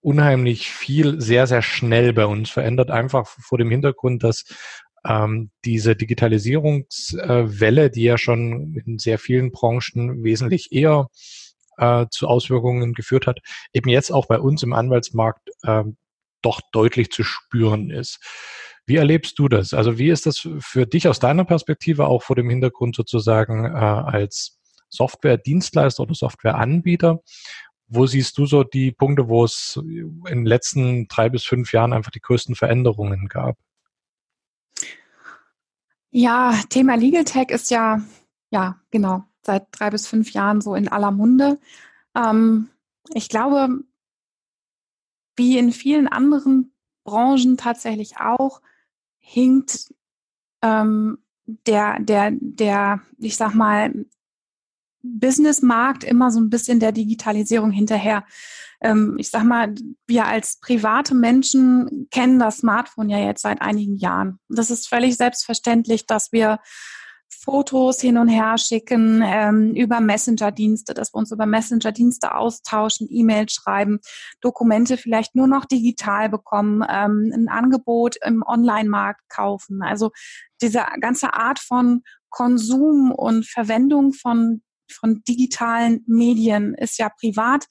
unheimlich 0.00 0.70
viel 0.70 1.20
sehr, 1.20 1.46
sehr 1.46 1.62
schnell 1.62 2.12
bei 2.12 2.26
uns 2.26 2.50
verändert, 2.50 2.90
einfach 2.90 3.26
vor 3.26 3.58
dem 3.58 3.70
Hintergrund, 3.70 4.22
dass 4.22 4.44
ähm, 5.06 5.50
diese 5.64 5.96
Digitalisierungswelle, 5.96 7.84
äh, 7.84 7.90
die 7.90 8.02
ja 8.02 8.18
schon 8.18 8.74
in 8.84 8.98
sehr 8.98 9.18
vielen 9.18 9.50
Branchen 9.50 10.22
wesentlich 10.24 10.72
eher 10.72 11.08
äh, 11.78 12.06
zu 12.10 12.28
Auswirkungen 12.28 12.94
geführt 12.94 13.26
hat, 13.26 13.40
eben 13.72 13.88
jetzt 13.88 14.10
auch 14.10 14.26
bei 14.26 14.38
uns 14.38 14.62
im 14.62 14.72
Anwaltsmarkt 14.72 15.50
äh, 15.62 15.84
doch 16.42 16.60
deutlich 16.72 17.10
zu 17.10 17.22
spüren 17.22 17.90
ist. 17.90 18.18
Wie 18.86 18.96
erlebst 18.96 19.38
du 19.38 19.48
das? 19.48 19.72
Also 19.72 19.98
wie 19.98 20.10
ist 20.10 20.26
das 20.26 20.46
für 20.58 20.86
dich 20.86 21.08
aus 21.08 21.18
deiner 21.18 21.44
Perspektive 21.44 22.06
auch 22.06 22.22
vor 22.22 22.36
dem 22.36 22.50
Hintergrund 22.50 22.94
sozusagen 22.94 23.64
äh, 23.64 23.68
als 23.68 24.60
Software-Dienstleister 24.90 26.02
oder 26.02 26.14
Software-Anbieter? 26.14 27.20
Wo 27.86 28.06
siehst 28.06 28.36
du 28.38 28.46
so 28.46 28.64
die 28.64 28.92
Punkte, 28.92 29.28
wo 29.28 29.44
es 29.44 29.78
in 29.82 30.22
den 30.24 30.46
letzten 30.46 31.08
drei 31.08 31.28
bis 31.28 31.44
fünf 31.44 31.72
Jahren 31.72 31.92
einfach 31.92 32.10
die 32.10 32.20
größten 32.20 32.54
Veränderungen 32.54 33.28
gab? 33.28 33.56
Ja, 36.10 36.54
Thema 36.68 36.96
Legal 36.96 37.24
Tech 37.24 37.48
ist 37.48 37.70
ja, 37.70 38.00
ja, 38.50 38.80
genau, 38.90 39.24
seit 39.42 39.66
drei 39.72 39.90
bis 39.90 40.06
fünf 40.06 40.32
Jahren 40.32 40.60
so 40.60 40.74
in 40.74 40.88
aller 40.88 41.10
Munde. 41.10 41.58
Ähm, 42.14 42.70
ich 43.12 43.28
glaube, 43.28 43.68
wie 45.36 45.58
in 45.58 45.72
vielen 45.72 46.06
anderen 46.06 46.72
Branchen 47.04 47.56
tatsächlich 47.56 48.18
auch, 48.18 48.60
hinkt 49.24 49.92
ähm, 50.62 51.18
der, 51.46 51.98
der, 52.00 52.30
der, 52.32 53.00
ich 53.18 53.36
sag 53.36 53.54
mal, 53.54 54.06
Businessmarkt 55.02 56.04
immer 56.04 56.30
so 56.30 56.40
ein 56.40 56.48
bisschen 56.48 56.80
der 56.80 56.92
Digitalisierung 56.92 57.70
hinterher. 57.70 58.24
Ähm, 58.80 59.16
ich 59.18 59.30
sag 59.30 59.44
mal, 59.44 59.74
wir 60.06 60.26
als 60.26 60.58
private 60.60 61.14
Menschen 61.14 62.08
kennen 62.10 62.38
das 62.38 62.58
Smartphone 62.58 63.10
ja 63.10 63.18
jetzt 63.18 63.42
seit 63.42 63.60
einigen 63.60 63.96
Jahren. 63.96 64.38
Das 64.48 64.70
ist 64.70 64.88
völlig 64.88 65.16
selbstverständlich, 65.16 66.06
dass 66.06 66.32
wir 66.32 66.58
Fotos 67.40 68.00
hin 68.00 68.18
und 68.18 68.28
her 68.28 68.56
schicken 68.58 69.22
ähm, 69.24 69.74
über 69.74 70.00
Messenger-Dienste, 70.00 70.94
dass 70.94 71.12
wir 71.12 71.18
uns 71.18 71.32
über 71.32 71.46
Messenger-Dienste 71.46 72.34
austauschen, 72.34 73.06
E-Mails 73.10 73.52
schreiben, 73.52 74.00
Dokumente 74.40 74.96
vielleicht 74.96 75.34
nur 75.34 75.46
noch 75.46 75.64
digital 75.64 76.28
bekommen, 76.28 76.84
ähm, 76.88 77.32
ein 77.34 77.48
Angebot 77.48 78.16
im 78.24 78.42
Online-Markt 78.46 79.28
kaufen. 79.28 79.82
Also 79.82 80.10
diese 80.62 80.84
ganze 81.00 81.34
Art 81.34 81.58
von 81.58 82.02
Konsum 82.30 83.12
und 83.12 83.46
Verwendung 83.46 84.12
von 84.12 84.62
von 84.90 85.22
digitalen 85.24 86.04
Medien 86.06 86.74
ist 86.74 86.98
ja 86.98 87.08
privat 87.08 87.66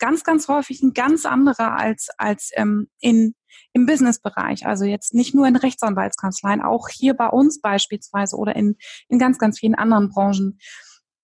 ganz, 0.00 0.24
ganz 0.24 0.48
häufig 0.48 0.82
ein 0.82 0.92
ganz 0.92 1.24
anderer 1.24 1.76
als, 1.76 2.08
als 2.18 2.50
ähm, 2.54 2.88
in, 2.98 3.34
im 3.72 3.86
Businessbereich. 3.86 4.66
Also 4.66 4.84
jetzt 4.84 5.14
nicht 5.14 5.34
nur 5.34 5.46
in 5.46 5.56
Rechtsanwaltskanzleien, 5.56 6.62
auch 6.62 6.88
hier 6.88 7.14
bei 7.14 7.28
uns 7.28 7.60
beispielsweise 7.60 8.36
oder 8.36 8.56
in, 8.56 8.76
in 9.08 9.20
ganz, 9.20 9.38
ganz 9.38 9.60
vielen 9.60 9.76
anderen 9.76 10.08
Branchen. 10.08 10.58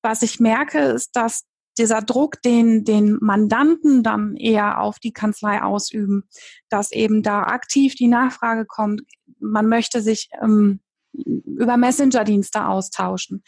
Was 0.02 0.22
ich 0.22 0.38
merke, 0.38 0.78
ist, 0.78 1.16
dass 1.16 1.42
dieser 1.78 2.00
Druck, 2.00 2.40
den, 2.42 2.84
den 2.84 3.18
Mandanten 3.20 4.02
dann 4.02 4.36
eher 4.36 4.80
auf 4.80 4.98
die 4.98 5.12
Kanzlei 5.12 5.62
ausüben, 5.62 6.24
dass 6.68 6.92
eben 6.92 7.22
da 7.22 7.42
aktiv 7.42 7.94
die 7.94 8.08
Nachfrage 8.08 8.64
kommt, 8.66 9.02
man 9.38 9.68
möchte 9.68 10.00
sich 10.00 10.30
ähm, 10.40 10.80
über 11.12 11.76
Messenger-Dienste 11.76 12.66
austauschen. 12.66 13.42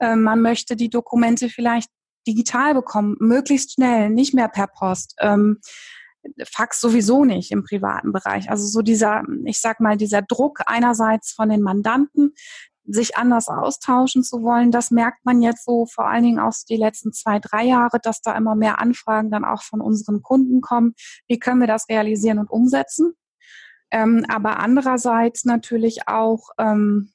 Ähm, 0.00 0.22
man 0.22 0.40
möchte 0.40 0.76
die 0.76 0.90
Dokumente 0.90 1.48
vielleicht 1.48 1.90
digital 2.26 2.74
bekommen, 2.74 3.16
möglichst 3.20 3.74
schnell, 3.74 4.10
nicht 4.10 4.34
mehr 4.34 4.48
per 4.48 4.66
Post. 4.66 5.14
Ähm, 5.20 5.60
Fax 6.44 6.80
sowieso 6.80 7.24
nicht 7.24 7.50
im 7.50 7.64
privaten 7.64 8.12
Bereich. 8.12 8.48
Also 8.50 8.66
so 8.66 8.82
dieser, 8.82 9.22
ich 9.44 9.60
sag 9.60 9.80
mal, 9.80 9.96
dieser 9.96 10.22
Druck 10.22 10.60
einerseits 10.66 11.32
von 11.32 11.48
den 11.48 11.62
Mandanten, 11.62 12.34
sich 12.84 13.16
anders 13.16 13.48
austauschen 13.48 14.24
zu 14.24 14.42
wollen, 14.42 14.70
das 14.72 14.90
merkt 14.90 15.24
man 15.24 15.40
jetzt 15.40 15.64
so 15.64 15.86
vor 15.86 16.08
allen 16.08 16.24
Dingen 16.24 16.40
aus 16.40 16.64
die 16.64 16.76
letzten 16.76 17.12
zwei, 17.12 17.38
drei 17.38 17.64
Jahre, 17.64 17.98
dass 18.02 18.22
da 18.22 18.36
immer 18.36 18.54
mehr 18.54 18.80
Anfragen 18.80 19.30
dann 19.30 19.44
auch 19.44 19.62
von 19.62 19.80
unseren 19.80 20.22
Kunden 20.22 20.60
kommen. 20.60 20.94
Wie 21.28 21.38
können 21.38 21.60
wir 21.60 21.68
das 21.68 21.88
realisieren 21.88 22.38
und 22.38 22.50
umsetzen? 22.50 23.14
Ähm, 23.92 24.24
aber 24.28 24.58
andererseits 24.58 25.44
natürlich 25.44 26.08
auch 26.08 26.48
ähm, 26.58 27.12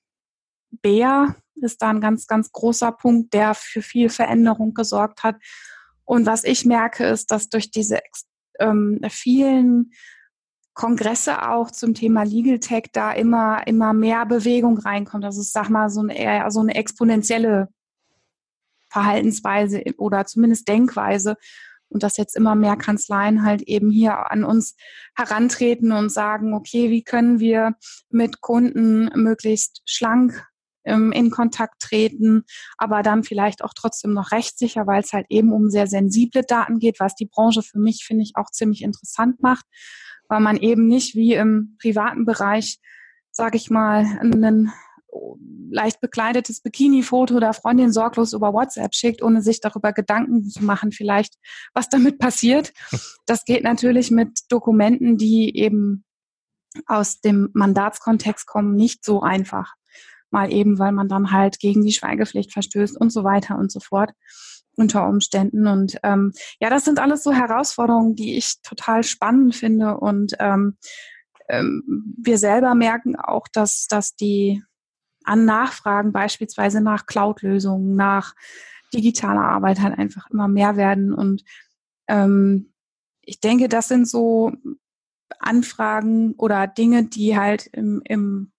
Bär, 0.71 1.35
ist 1.55 1.81
da 1.81 1.89
ein 1.89 2.01
ganz, 2.01 2.27
ganz 2.27 2.51
großer 2.51 2.91
Punkt, 2.91 3.33
der 3.33 3.53
für 3.53 3.81
viel 3.81 4.09
Veränderung 4.09 4.73
gesorgt 4.73 5.23
hat. 5.23 5.35
Und 6.05 6.25
was 6.25 6.43
ich 6.43 6.65
merke, 6.65 7.05
ist, 7.05 7.31
dass 7.31 7.49
durch 7.49 7.71
diese 7.71 7.99
ähm, 8.59 9.01
vielen 9.09 9.91
Kongresse 10.73 11.49
auch 11.49 11.71
zum 11.71 11.95
Thema 11.95 12.23
Legal 12.23 12.59
Tech 12.59 12.85
da 12.93 13.11
immer, 13.11 13.65
immer 13.65 13.93
mehr 13.93 14.25
Bewegung 14.25 14.77
reinkommt. 14.77 15.25
Also 15.25 15.41
ich 15.41 15.51
sag 15.51 15.69
mal, 15.69 15.89
so 15.89 16.01
eine, 16.01 16.17
eher 16.17 16.49
so 16.51 16.59
eine 16.59 16.75
exponentielle 16.75 17.69
Verhaltensweise 18.89 19.83
oder 19.97 20.25
zumindest 20.25 20.67
Denkweise. 20.67 21.35
Und 21.89 22.03
dass 22.03 22.17
jetzt 22.17 22.35
immer 22.35 22.53
mehr 22.53 22.75
Kanzleien 22.75 23.43
halt 23.43 23.61
eben 23.63 23.89
hier 23.89 24.29
an 24.29 24.43
uns 24.43 24.75
herantreten 25.15 25.93
und 25.93 26.11
sagen, 26.11 26.53
okay, 26.53 26.89
wie 26.89 27.03
können 27.03 27.39
wir 27.39 27.75
mit 28.09 28.41
Kunden 28.41 29.09
möglichst 29.15 29.81
schlank 29.85 30.45
ähm, 30.87 31.11
in 31.11 31.29
Kontakt 31.29 31.81
treten, 31.81 32.43
aber 32.77 33.03
dann 33.03 33.23
vielleicht 33.23 33.63
auch 33.63 33.73
trotzdem 33.75 34.13
noch 34.13 34.31
rechtssicher, 34.31 34.87
weil 34.87 35.01
es 35.01 35.13
halt 35.13 35.27
eben 35.29 35.51
um 35.51 35.69
sehr 35.69 35.87
sensible 35.87 36.43
Daten 36.43 36.79
geht, 36.79 36.99
was 36.99 37.15
die 37.15 37.27
Branche 37.27 37.61
für 37.61 37.79
mich, 37.79 38.03
finde 38.05 38.23
ich, 38.23 38.33
auch 38.35 38.49
ziemlich 38.51 38.81
interessant 38.81 39.41
macht, 39.41 39.65
weil 40.29 40.39
man 40.39 40.57
eben 40.57 40.87
nicht 40.87 41.15
wie 41.15 41.33
im 41.33 41.77
privaten 41.79 42.25
Bereich, 42.25 42.79
sage 43.31 43.57
ich 43.57 43.69
mal, 43.69 44.05
einen 44.19 44.71
leicht 45.69 45.99
bekleidetes 45.99 46.61
Bikini-Foto 46.61 47.39
der 47.39 47.53
Freundin 47.53 47.91
sorglos 47.91 48.33
über 48.33 48.53
WhatsApp 48.53 48.93
schickt, 48.93 49.21
ohne 49.21 49.41
sich 49.41 49.59
darüber 49.59 49.93
Gedanken 49.93 50.47
zu 50.49 50.63
machen, 50.63 50.91
vielleicht, 50.91 51.35
was 51.73 51.89
damit 51.89 52.19
passiert. 52.19 52.73
Das 53.25 53.43
geht 53.43 53.63
natürlich 53.63 54.11
mit 54.11 54.39
Dokumenten, 54.49 55.17
die 55.17 55.57
eben 55.57 56.05
aus 56.85 57.19
dem 57.21 57.49
Mandatskontext 57.53 58.45
kommen, 58.45 58.75
nicht 58.75 59.03
so 59.03 59.21
einfach. 59.21 59.76
Mal 60.37 60.53
eben, 60.53 60.77
weil 60.77 60.91
man 60.91 61.07
dann 61.07 61.31
halt 61.31 61.59
gegen 61.59 61.83
die 61.83 61.91
Schweigepflicht 61.91 62.53
verstößt 62.53 62.99
und 62.99 63.11
so 63.11 63.23
weiter 63.23 63.57
und 63.57 63.71
so 63.71 63.79
fort 63.79 64.11
unter 64.75 65.07
Umständen. 65.07 65.65
Und 65.65 65.97
ähm, 66.03 66.31
ja, 66.59 66.69
das 66.69 66.85
sind 66.85 66.99
alles 66.99 67.23
so 67.23 67.31
Herausforderungen, 67.31 68.15
die 68.15 68.37
ich 68.37 68.61
total 68.61 69.03
spannend 69.03 69.55
finde. 69.55 69.97
Und 69.97 70.35
ähm, 70.39 70.77
ähm, 71.49 72.15
wir 72.21 72.37
selber 72.37 72.75
merken 72.75 73.15
auch, 73.15 73.47
dass, 73.47 73.87
dass 73.87 74.15
die 74.15 74.61
an 75.23 75.45
Nachfragen 75.45 76.11
beispielsweise 76.11 76.81
nach 76.81 77.07
Cloud-Lösungen, 77.07 77.95
nach 77.95 78.35
digitaler 78.93 79.41
Arbeit 79.41 79.79
halt 79.79 79.97
einfach 79.97 80.29
immer 80.29 80.47
mehr 80.47 80.77
werden. 80.77 81.13
Und 81.13 81.43
ähm, 82.07 82.71
ich 83.21 83.39
denke, 83.39 83.67
das 83.69 83.87
sind 83.87 84.07
so 84.07 84.51
Anfragen 85.39 86.33
oder 86.37 86.67
Dinge, 86.67 87.05
die 87.05 87.35
halt 87.37 87.67
im, 87.73 88.01
im 88.05 88.51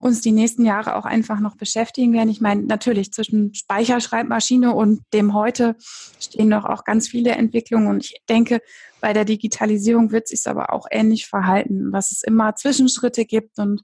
uns 0.00 0.22
die 0.22 0.32
nächsten 0.32 0.64
Jahre 0.64 0.96
auch 0.96 1.04
einfach 1.04 1.40
noch 1.40 1.56
beschäftigen 1.56 2.14
werden. 2.14 2.30
Ich 2.30 2.40
meine, 2.40 2.62
natürlich 2.62 3.12
zwischen 3.12 3.54
Speicherschreibmaschine 3.54 4.74
und 4.74 5.02
dem 5.12 5.34
heute 5.34 5.76
stehen 6.18 6.48
noch 6.48 6.64
auch 6.64 6.84
ganz 6.84 7.06
viele 7.06 7.32
Entwicklungen 7.32 7.86
und 7.86 8.04
ich 8.04 8.22
denke, 8.28 8.60
bei 9.00 9.12
der 9.12 9.26
Digitalisierung 9.26 10.10
wird 10.10 10.28
sich 10.28 10.46
aber 10.46 10.72
auch 10.72 10.86
ähnlich 10.90 11.26
verhalten, 11.26 11.92
dass 11.92 12.12
es 12.12 12.22
immer 12.22 12.56
Zwischenschritte 12.56 13.26
gibt 13.26 13.58
und 13.58 13.82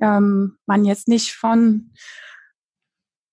ähm, 0.00 0.58
man 0.66 0.84
jetzt 0.84 1.08
nicht 1.08 1.32
von 1.32 1.92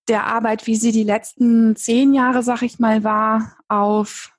der 0.08 0.26
Arbeit, 0.26 0.66
wie 0.66 0.76
sie 0.76 0.90
die 0.90 1.04
letzten 1.04 1.76
zehn 1.76 2.12
Jahre, 2.12 2.42
sag 2.42 2.62
ich 2.62 2.80
mal, 2.80 3.04
war, 3.04 3.56
auf 3.68 4.32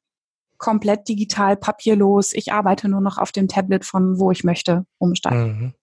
komplett 0.57 1.07
digital, 1.07 1.55
papierlos, 1.55 2.33
ich 2.33 2.51
arbeite 2.51 2.89
nur 2.89 3.01
noch 3.01 3.17
auf 3.17 3.31
dem 3.31 3.47
Tablet 3.47 3.85
von 3.85 4.19
wo 4.19 4.31
ich 4.31 4.43
möchte, 4.43 4.85
umsteigen. 4.97 5.45
Mhm. 5.45 5.73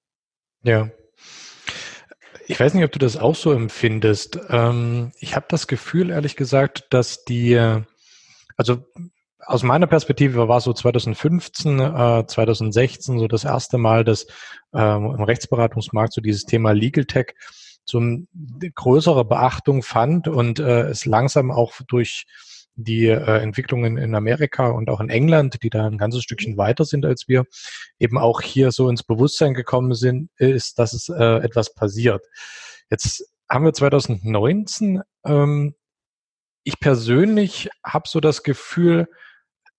Ja. 0.63 0.91
Ich 2.51 2.59
weiß 2.59 2.73
nicht, 2.73 2.85
ob 2.85 2.93
du 2.93 2.99
das 2.99 3.19
auch 3.19 3.35
so 3.35 3.53
empfindest. 3.53 4.41
Ähm, 4.49 5.13
ich 5.21 5.37
habe 5.37 5.45
das 5.51 5.67
Gefühl, 5.67 6.09
ehrlich 6.09 6.35
gesagt, 6.35 6.87
dass 6.89 7.25
die, 7.25 7.55
also 8.57 8.87
aus 9.45 9.63
meiner 9.63 9.87
Perspektive 9.87 10.49
war 10.49 10.63
so 10.63 10.73
2015, 10.73 11.79
äh, 11.79 12.27
2016 12.27 13.19
so 13.19 13.29
das 13.29 13.45
erste 13.45 13.77
Mal, 13.77 14.03
dass 14.03 14.27
ähm, 14.73 15.15
im 15.15 15.23
Rechtsberatungsmarkt 15.23 16.15
so 16.15 16.23
dieses 16.23 16.45
Thema 16.45 16.73
Legal 16.73 17.05
Tech 17.05 17.35
so 17.85 17.99
eine 17.99 18.27
größere 18.75 19.27
Beachtung 19.27 19.83
fand 19.83 20.27
und 20.27 20.59
äh, 20.59 20.89
es 20.89 21.05
langsam 21.05 21.51
auch 21.51 21.75
durch 21.87 22.25
die 22.79 23.07
äh, 23.07 23.39
Entwicklungen 23.39 23.99
in 23.99 24.15
Amerika 24.15 24.69
und 24.69 24.89
auch 24.89 25.01
in 25.01 25.11
England, 25.11 25.63
die 25.63 25.71
da 25.71 25.87
ein 25.87 25.99
ganzes 25.99 26.23
Stückchen 26.23 26.57
weiter 26.57 26.85
sind 26.85 27.05
als 27.05 27.27
wir, 27.27 27.45
eben 27.99 28.19
auch 28.19 28.41
hier 28.41 28.71
so 28.71 28.89
ins 28.89 29.03
Bewusstsein 29.03 29.53
gekommen 29.53 29.95
sind, 29.95 30.31
ist, 30.37 30.79
dass 30.79 30.93
es 30.93 31.09
äh, 31.09 31.39
etwas 31.39 31.75
passiert. 31.75 32.25
Jetzt 32.89 33.25
haben 33.51 33.65
wir 33.65 33.73
2019. 33.73 35.03
Ähm, 35.25 35.75
ich 36.63 36.79
persönlich 36.79 37.69
habe 37.85 38.09
so 38.09 38.21
das 38.21 38.43
Gefühl, 38.43 39.09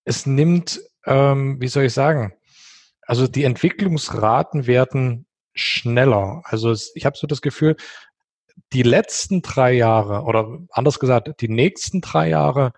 es 0.03 0.25
nimmt, 0.25 0.81
ähm, 1.05 1.61
wie 1.61 1.67
soll 1.67 1.83
ich 1.83 1.93
sagen, 1.93 2.33
also 3.01 3.27
die 3.27 3.43
Entwicklungsraten 3.43 4.67
werden 4.67 5.25
schneller. 5.53 6.41
Also 6.45 6.71
es, 6.71 6.91
ich 6.95 7.05
habe 7.05 7.17
so 7.17 7.27
das 7.27 7.41
Gefühl, 7.41 7.75
die 8.73 8.83
letzten 8.83 9.41
drei 9.41 9.73
Jahre 9.73 10.23
oder 10.23 10.59
anders 10.71 10.99
gesagt, 10.99 11.41
die 11.41 11.49
nächsten 11.49 12.01
drei 12.01 12.29
Jahre 12.29 12.73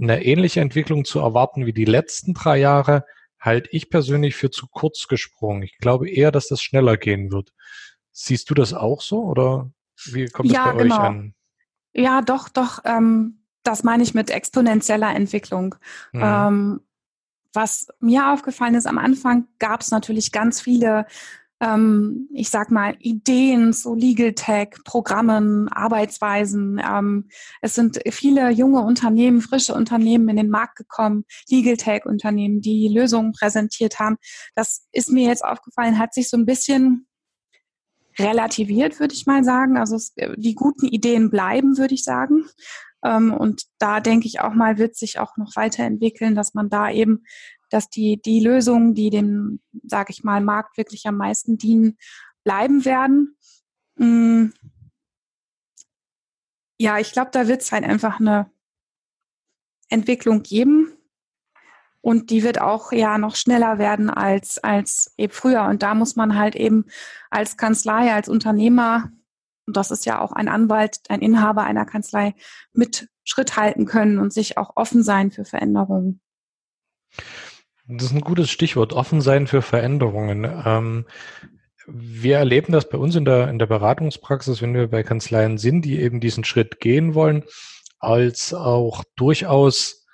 eine 0.00 0.24
ähnliche 0.24 0.60
Entwicklung 0.60 1.04
zu 1.04 1.20
erwarten 1.20 1.66
wie 1.66 1.72
die 1.72 1.84
letzten 1.84 2.34
drei 2.34 2.58
Jahre, 2.58 3.04
halte 3.38 3.70
ich 3.72 3.90
persönlich 3.90 4.36
für 4.36 4.50
zu 4.50 4.66
kurz 4.66 5.08
gesprungen. 5.08 5.62
Ich 5.62 5.78
glaube 5.78 6.10
eher, 6.10 6.30
dass 6.30 6.48
das 6.48 6.62
schneller 6.62 6.96
gehen 6.96 7.32
wird. 7.32 7.52
Siehst 8.12 8.50
du 8.50 8.54
das 8.54 8.74
auch 8.74 9.00
so 9.00 9.22
oder 9.24 9.70
wie 10.06 10.26
kommt 10.26 10.50
ja, 10.50 10.66
das 10.66 10.74
bei 10.74 10.82
genau. 10.82 10.94
euch 10.94 11.00
an? 11.00 11.34
Ja, 11.92 12.22
doch, 12.22 12.48
doch. 12.48 12.80
Ähm, 12.84 13.44
das 13.62 13.82
meine 13.82 14.02
ich 14.02 14.14
mit 14.14 14.30
exponentieller 14.30 15.14
Entwicklung. 15.14 15.74
Mhm. 16.12 16.22
Ähm, 16.22 16.80
was 17.52 17.88
mir 17.98 18.32
aufgefallen 18.32 18.74
ist, 18.74 18.86
am 18.86 18.98
Anfang 18.98 19.48
gab 19.58 19.80
es 19.80 19.90
natürlich 19.90 20.32
ganz 20.32 20.60
viele 20.60 21.06
ähm, 21.60 22.28
ich 22.32 22.48
sag 22.48 22.70
mal, 22.70 22.96
Ideen 23.00 23.72
zu 23.72 23.94
Legal 23.94 24.32
Tech, 24.32 24.70
Programmen, 24.84 25.68
Arbeitsweisen. 25.68 26.80
Ähm, 26.82 27.28
es 27.60 27.74
sind 27.74 28.00
viele 28.10 28.50
junge 28.50 28.80
Unternehmen, 28.80 29.42
frische 29.42 29.74
Unternehmen 29.74 30.28
in 30.30 30.36
den 30.36 30.50
Markt 30.50 30.76
gekommen, 30.76 31.24
Legal 31.48 31.76
Tech 31.76 32.06
Unternehmen, 32.06 32.60
die 32.60 32.88
Lösungen 32.88 33.32
präsentiert 33.32 33.98
haben. 33.98 34.16
Das 34.54 34.86
ist 34.92 35.10
mir 35.10 35.28
jetzt 35.28 35.44
aufgefallen, 35.44 35.98
hat 35.98 36.14
sich 36.14 36.30
so 36.30 36.36
ein 36.36 36.46
bisschen 36.46 37.06
relativiert, 38.18 38.98
würde 38.98 39.14
ich 39.14 39.26
mal 39.26 39.44
sagen. 39.44 39.76
Also 39.76 39.96
es, 39.96 40.14
die 40.36 40.54
guten 40.54 40.86
Ideen 40.86 41.30
bleiben, 41.30 41.76
würde 41.76 41.94
ich 41.94 42.04
sagen. 42.04 42.46
Ähm, 43.04 43.32
und 43.32 43.64
da 43.78 44.00
denke 44.00 44.26
ich 44.26 44.40
auch 44.40 44.54
mal, 44.54 44.78
wird 44.78 44.96
sich 44.96 45.18
auch 45.18 45.36
noch 45.36 45.56
weiterentwickeln, 45.56 46.34
dass 46.34 46.54
man 46.54 46.70
da 46.70 46.90
eben 46.90 47.24
dass 47.70 47.88
die, 47.88 48.20
die 48.20 48.40
Lösungen, 48.40 48.94
die 48.94 49.10
dem, 49.10 49.60
sage 49.84 50.12
ich 50.12 50.24
mal, 50.24 50.40
Markt 50.40 50.76
wirklich 50.76 51.06
am 51.06 51.16
meisten 51.16 51.58
dienen, 51.58 51.96
bleiben 52.44 52.84
werden. 52.84 53.36
Mm. 53.96 54.50
Ja, 56.78 56.98
ich 56.98 57.12
glaube, 57.12 57.30
da 57.32 57.46
wird 57.46 57.62
es 57.62 57.72
halt 57.72 57.84
einfach 57.84 58.20
eine 58.20 58.50
Entwicklung 59.88 60.42
geben. 60.42 60.92
Und 62.02 62.30
die 62.30 62.42
wird 62.42 62.60
auch 62.60 62.92
ja 62.92 63.18
noch 63.18 63.36
schneller 63.36 63.78
werden 63.78 64.08
als, 64.08 64.56
als 64.58 65.12
eben 65.18 65.32
früher. 65.32 65.64
Und 65.64 65.82
da 65.82 65.94
muss 65.94 66.16
man 66.16 66.38
halt 66.38 66.56
eben 66.56 66.86
als 67.28 67.58
Kanzlei, 67.58 68.14
als 68.14 68.28
Unternehmer, 68.28 69.12
und 69.66 69.76
das 69.76 69.90
ist 69.90 70.06
ja 70.06 70.20
auch 70.20 70.32
ein 70.32 70.48
Anwalt, 70.48 71.00
ein 71.10 71.20
Inhaber 71.20 71.62
einer 71.62 71.84
Kanzlei, 71.84 72.34
mit 72.72 73.08
Schritt 73.24 73.56
halten 73.56 73.84
können 73.84 74.18
und 74.18 74.32
sich 74.32 74.56
auch 74.56 74.72
offen 74.76 75.02
sein 75.02 75.30
für 75.30 75.44
Veränderungen. 75.44 76.20
Das 77.92 78.06
ist 78.06 78.14
ein 78.14 78.20
gutes 78.20 78.50
Stichwort, 78.50 78.92
offen 78.92 79.20
sein 79.20 79.46
für 79.46 79.62
Veränderungen. 79.62 80.44
Ähm, 80.64 81.06
wir 81.86 82.38
erleben 82.38 82.72
das 82.72 82.88
bei 82.88 82.98
uns 82.98 83.16
in 83.16 83.24
der, 83.24 83.48
in 83.48 83.58
der 83.58 83.66
Beratungspraxis, 83.66 84.62
wenn 84.62 84.74
wir 84.74 84.86
bei 84.88 85.02
Kanzleien 85.02 85.58
sind, 85.58 85.84
die 85.84 85.98
eben 86.00 86.20
diesen 86.20 86.44
Schritt 86.44 86.78
gehen 86.78 87.14
wollen, 87.14 87.42
als 87.98 88.54
auch 88.54 89.02
durchaus 89.16 90.06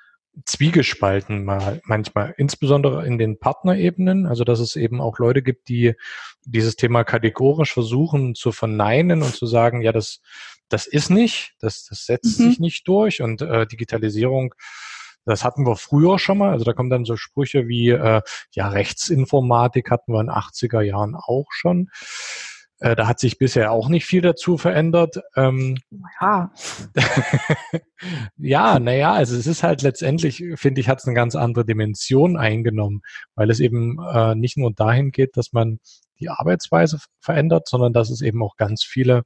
zwiegespalten 0.45 1.45
mal 1.45 1.81
manchmal, 1.85 2.35
insbesondere 2.37 3.07
in 3.07 3.19
den 3.19 3.39
Partnerebenen, 3.39 4.27
also 4.27 4.45
dass 4.45 4.61
es 4.61 4.77
eben 4.77 5.01
auch 5.01 5.19
Leute 5.19 5.43
gibt, 5.43 5.69
die 5.69 5.95
dieses 6.45 6.77
Thema 6.77 7.05
kategorisch 7.05 7.73
versuchen 7.73 8.35
zu 8.35 8.53
verneinen 8.53 9.23
und 9.23 9.35
zu 9.35 9.47
sagen, 9.47 9.83
ja, 9.83 9.93
das, 9.93 10.21
das 10.69 10.87
ist 10.87 11.11
nicht, 11.11 11.55
das, 11.59 11.87
das 11.89 12.07
setzt 12.07 12.39
mhm. 12.39 12.49
sich 12.49 12.59
nicht 12.59 12.89
durch 12.89 13.23
und 13.23 13.43
äh, 13.43 13.67
Digitalisierung 13.67 14.55
das 15.27 15.45
hatten 15.45 15.67
wir 15.67 15.77
früher 15.77 16.19
schon 16.19 16.39
mal. 16.39 16.53
Also 16.53 16.65
da 16.65 16.73
kommen 16.73 16.91
dann 16.91 17.05
so 17.05 17.17
Sprüche 17.17 17.69
wie, 17.69 17.91
äh, 17.91 18.23
ja, 18.53 18.69
Rechtsinformatik 18.69 19.91
hatten 19.91 20.13
wir 20.13 20.21
in 20.21 20.31
80er 20.31 20.81
Jahren 20.81 21.15
auch 21.15 21.47
schon. 21.51 21.91
Äh, 22.79 22.95
da 22.95 23.09
hat 23.09 23.19
sich 23.19 23.39
bisher 23.39 23.73
auch 23.73 23.89
nicht 23.89 24.05
viel 24.05 24.21
dazu 24.21 24.59
verändert. 24.59 25.21
Ähm, 25.35 25.79
ja. 26.21 26.53
ja, 28.37 28.79
naja, 28.79 29.13
also 29.13 29.37
es 29.37 29.47
ist 29.47 29.63
halt 29.63 29.83
letztendlich, 29.83 30.45
finde 30.55 30.81
ich, 30.81 30.89
hat 30.89 31.01
es 31.01 31.07
eine 31.07 31.15
ganz 31.15 31.35
andere 31.37 31.65
Dimension 31.65 32.37
eingenommen, 32.37 33.03
weil 33.35 33.51
es 33.51 33.61
eben 33.61 33.99
äh, 34.13 34.35
nicht 34.35 34.59
nur 34.59 34.73
dahin 34.73 35.11
geht, 35.11 35.37
dass 35.37 35.53
man 35.53 35.81
die 36.21 36.29
Arbeitsweise 36.29 36.99
verändert, 37.21 37.69
sondern 37.69 37.93
dass 37.93 38.11
es 38.11 38.21
eben 38.21 38.43
auch 38.43 38.57
ganz 38.57 38.85
viele 38.85 39.23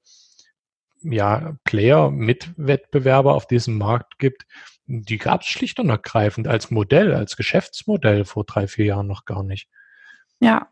ja, 1.02 1.56
Player, 1.64 2.10
Mitwettbewerber 2.10 3.34
auf 3.34 3.46
diesem 3.46 3.78
Markt 3.78 4.18
gibt, 4.18 4.46
die 4.86 5.18
gab 5.18 5.42
es 5.42 5.46
schlicht 5.46 5.78
und 5.78 5.88
ergreifend 5.88 6.48
als 6.48 6.70
Modell, 6.70 7.14
als 7.14 7.36
Geschäftsmodell 7.36 8.24
vor 8.24 8.44
drei, 8.44 8.66
vier 8.66 8.86
Jahren 8.86 9.06
noch 9.06 9.24
gar 9.24 9.42
nicht. 9.42 9.68
Ja. 10.40 10.68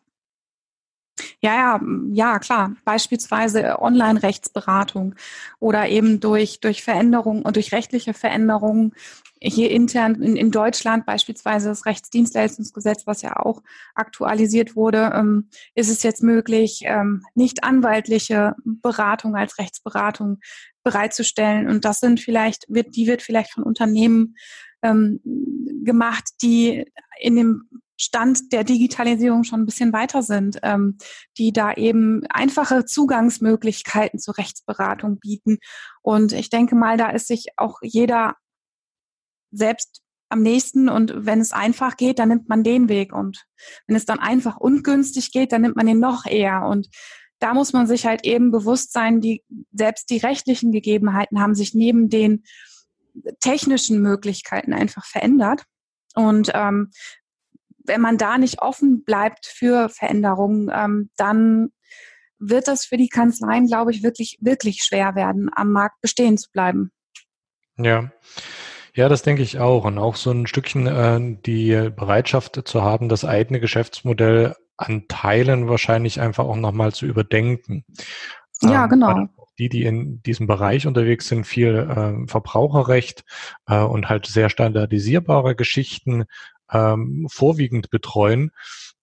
Ja, 1.41 1.55
ja, 1.55 1.81
ja, 2.13 2.39
klar. 2.41 2.75
Beispielsweise 2.85 3.81
Online-Rechtsberatung 3.81 5.15
oder 5.61 5.89
eben 5.89 6.19
durch, 6.19 6.59
durch 6.61 6.83
Veränderungen 6.83 7.43
und 7.43 7.55
durch 7.55 7.71
rechtliche 7.73 8.13
Veränderungen 8.13 8.93
hier 9.41 9.71
intern 9.71 10.21
in, 10.21 10.35
in 10.37 10.51
Deutschland 10.51 11.07
beispielsweise 11.07 11.69
das 11.69 11.87
Rechtsdienstleistungsgesetz, 11.87 13.07
was 13.07 13.23
ja 13.23 13.37
auch 13.37 13.63
aktualisiert 13.95 14.75
wurde, 14.75 15.13
ähm, 15.15 15.49
ist 15.77 15.91
es 15.91 16.03
jetzt 16.03 16.25
möglich, 16.25 16.83
ähm, 16.85 17.23
nicht 17.37 17.63
anwaltliche 17.63 18.57
Beratung 18.65 19.37
als 19.37 19.59
Rechtsberatung 19.59 20.41
bereitzustellen. 20.83 21.69
Und 21.69 21.85
das 21.85 22.01
sind 22.01 22.19
vielleicht, 22.21 22.65
wird, 22.69 22.97
die 22.97 23.07
wird 23.07 23.23
vielleicht 23.23 23.53
von 23.53 23.63
Unternehmen 23.63 24.35
ähm, 24.83 25.21
gemacht, 25.85 26.25
die 26.43 26.85
in 27.21 27.37
dem 27.37 27.69
Stand 27.99 28.53
der 28.53 28.65
Digitalisierung 28.65 29.45
schon 29.45 29.61
ein 29.61 29.67
bisschen 29.67 29.93
weiter 29.93 30.23
sind, 30.23 30.59
ähm, 30.63 30.97
die 31.37 31.53
da 31.53 31.75
eben 31.75 32.25
einfache 32.31 32.85
Zugangsmöglichkeiten 32.85 34.19
zur 34.19 34.39
Rechtsberatung 34.39 35.19
bieten. 35.19 35.59
Und 36.03 36.33
ich 36.33 36.49
denke 36.49 36.77
mal, 36.77 36.97
da 36.97 37.11
ist 37.11 37.27
sich 37.27 37.47
auch 37.57 37.79
jeder 37.83 38.37
selbst 39.51 40.01
am 40.31 40.43
nächsten 40.43 40.89
und 40.89 41.13
wenn 41.27 41.41
es 41.41 41.53
einfach 41.53 41.97
geht, 41.97 42.19
dann 42.19 42.29
nimmt 42.29 42.49
man 42.49 42.63
den 42.63 42.89
Weg 42.89 43.15
und 43.15 43.47
wenn 43.87 43.97
es 43.97 44.05
dann 44.05 44.19
einfach 44.19 44.59
ungünstig 44.59 45.33
geht, 45.33 45.53
dann 45.53 45.63
nimmt 45.63 45.77
man 45.77 45.87
den 45.87 46.01
noch 46.01 46.27
eher 46.27 46.67
und 46.67 46.89
da 47.39 47.55
muss 47.55 47.73
man 47.73 47.87
sich 47.87 48.05
halt 48.05 48.25
eben 48.25 48.51
bewusst 48.51 48.93
sein, 48.93 49.21
die, 49.21 49.43
selbst 49.73 50.11
die 50.11 50.19
rechtlichen 50.19 50.73
Gegebenheiten 50.73 51.41
haben 51.41 51.55
sich 51.55 51.73
neben 51.73 52.09
den 52.09 52.45
technischen 53.41 54.03
Möglichkeiten 54.03 54.73
einfach 54.73 55.05
verändert. 55.05 55.65
Und 56.15 56.51
ähm, 56.55 56.91
wenn 57.89 58.01
man 58.01 58.19
da 58.19 58.39
nicht 58.39 58.63
offen 58.63 59.05
bleibt 59.05 59.47
für 59.47 59.89
Veränderungen, 59.89 60.71
ähm, 60.73 61.11
dann 61.17 61.71
wird 62.39 62.69
das 62.69 62.85
für 62.85 62.97
die 62.97 63.09
Kanzleien, 63.09 63.67
glaube 63.67 63.91
ich, 63.91 64.03
wirklich, 64.03 64.39
wirklich 64.41 64.85
schwer 64.85 65.15
werden, 65.15 65.51
am 65.55 65.73
Markt 65.73 66.01
bestehen 66.01 66.39
zu 66.39 66.51
bleiben. 66.53 66.93
Ja. 67.77 68.11
Ja, 68.95 69.09
das 69.09 69.23
denke 69.23 69.43
ich 69.43 69.61
auch. 69.61 69.85
Und 69.85 69.99
auch 69.99 70.17
so 70.17 70.33
ein 70.33 70.47
Stückchen 70.47 70.87
äh, 70.87 71.37
die 71.47 71.91
Bereitschaft 71.95 72.61
zu 72.67 72.83
haben, 72.83 73.09
das 73.09 73.25
eigene 73.25 73.61
Geschäftsmodell 73.61 74.57
an 74.77 75.07
Teilen 75.09 75.69
wahrscheinlich 75.69 76.21
einfach 76.21 76.45
auch 76.45 76.57
nochmal 76.57 76.93
zu 76.93 77.07
überdenken. 77.07 77.85
Ja, 78.63 78.85
ähm, 78.85 78.91
genau. 78.91 79.29
Die, 79.59 79.69
die 79.69 79.85
in 79.85 80.23
diesem 80.23 80.47
Bereich 80.47 80.87
unterwegs 80.87 81.29
sind, 81.29 81.45
viel 81.45 81.75
äh, 81.77 82.29
Verbraucherrecht 82.29 83.25
äh, 83.67 83.81
und 83.81 84.09
halt 84.09 84.27
sehr 84.27 84.51
standardisierbare 84.51 85.57
Geschichten 85.57 86.25
ähm, 86.73 87.27
vorwiegend 87.31 87.91
betreuen, 87.91 88.51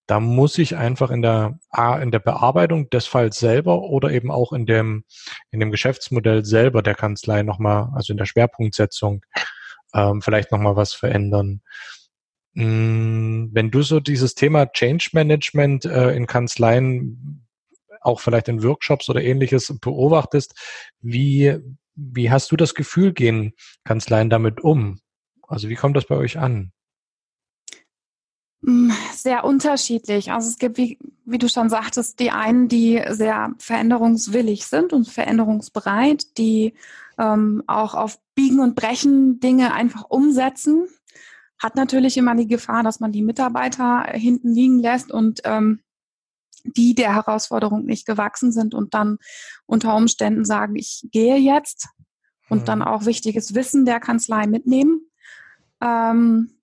da 0.08 0.20
muss 0.20 0.58
ich 0.58 0.76
einfach 0.76 1.10
in 1.10 1.22
der, 1.22 1.60
in 2.02 2.12
der 2.12 2.20
Bearbeitung 2.20 2.90
des 2.90 3.08
Falls 3.08 3.40
selber 3.40 3.82
oder 3.82 4.12
eben 4.12 4.32
auch 4.32 4.54
in 4.54 4.66
dem, 4.66 5.04
in 5.52 5.60
dem 5.60 5.72
Geschäftsmodell 5.72 6.46
selber 6.46 6.84
der 6.84 6.96
Kanzlei 6.96 7.42
nochmal, 7.42 7.90
also 7.96 8.14
in 8.14 8.18
der 8.18 8.26
Schwerpunktsetzung, 8.26 9.26
ähm, 9.94 10.22
vielleicht 10.22 10.52
nochmal 10.52 10.76
was 10.76 10.94
verändern. 10.94 11.62
Mm, 12.54 13.48
wenn 13.52 13.72
du 13.72 13.82
so 13.82 14.00
dieses 14.00 14.36
Thema 14.36 14.68
Change 14.68 15.10
Management 15.14 15.86
äh, 15.86 16.12
in 16.12 16.28
Kanzleien, 16.28 17.48
auch 18.02 18.20
vielleicht 18.20 18.48
in 18.48 18.64
Workshops 18.64 19.10
oder 19.10 19.24
ähnliches 19.24 19.76
beobachtest, 19.82 20.54
wie, 21.02 21.58
wie 21.96 22.30
hast 22.30 22.52
du 22.52 22.58
das 22.58 22.76
Gefühl, 22.76 23.12
gehen 23.12 23.54
Kanzleien 23.84 24.30
damit 24.30 24.62
um? 24.62 25.00
Also 25.48 25.70
wie 25.70 25.76
kommt 25.76 25.98
das 25.98 26.06
bei 26.06 26.16
euch 26.16 26.38
an? 26.38 26.72
Mm, 28.66 28.92
sehr 29.14 29.44
unterschiedlich. 29.44 30.32
Also 30.32 30.50
es 30.50 30.58
gibt, 30.58 30.78
wie, 30.78 30.98
wie 31.24 31.38
du 31.38 31.48
schon 31.48 31.70
sagtest, 31.70 32.20
die 32.20 32.32
einen, 32.32 32.68
die 32.68 33.00
sehr 33.10 33.54
veränderungswillig 33.60 34.66
sind 34.66 34.92
und 34.92 35.08
veränderungsbereit, 35.08 36.36
die 36.40 36.74
ähm, 37.20 37.62
auch 37.68 37.94
auf 37.94 38.20
Biegen 38.34 38.60
und 38.60 38.76
Brechen 38.76 39.40
Dinge 39.40 39.72
einfach 39.74 40.06
umsetzen. 40.10 40.88
Hat 41.60 41.76
natürlich 41.76 42.18
immer 42.18 42.36
die 42.36 42.48
Gefahr, 42.48 42.82
dass 42.82 43.00
man 43.00 43.12
die 43.12 43.22
Mitarbeiter 43.22 44.06
hinten 44.12 44.52
liegen 44.52 44.80
lässt 44.80 45.12
und 45.12 45.42
ähm, 45.44 45.82
die 46.64 46.96
der 46.96 47.14
Herausforderung 47.14 47.86
nicht 47.86 48.08
gewachsen 48.08 48.52
sind 48.52 48.74
und 48.74 48.96
dann 48.96 49.20
unter 49.68 49.96
Umständen 49.96 50.44
sagen, 50.44 50.76
ich 50.76 51.08
gehe 51.12 51.38
jetzt 51.38 51.88
und 52.50 52.62
mhm. 52.62 52.66
dann 52.66 52.82
auch 52.82 53.06
wichtiges 53.06 53.54
Wissen 53.54 53.86
der 53.86 54.00
Kanzlei 54.00 54.48
mitnehmen. 54.48 55.02
Ähm, 55.82 56.55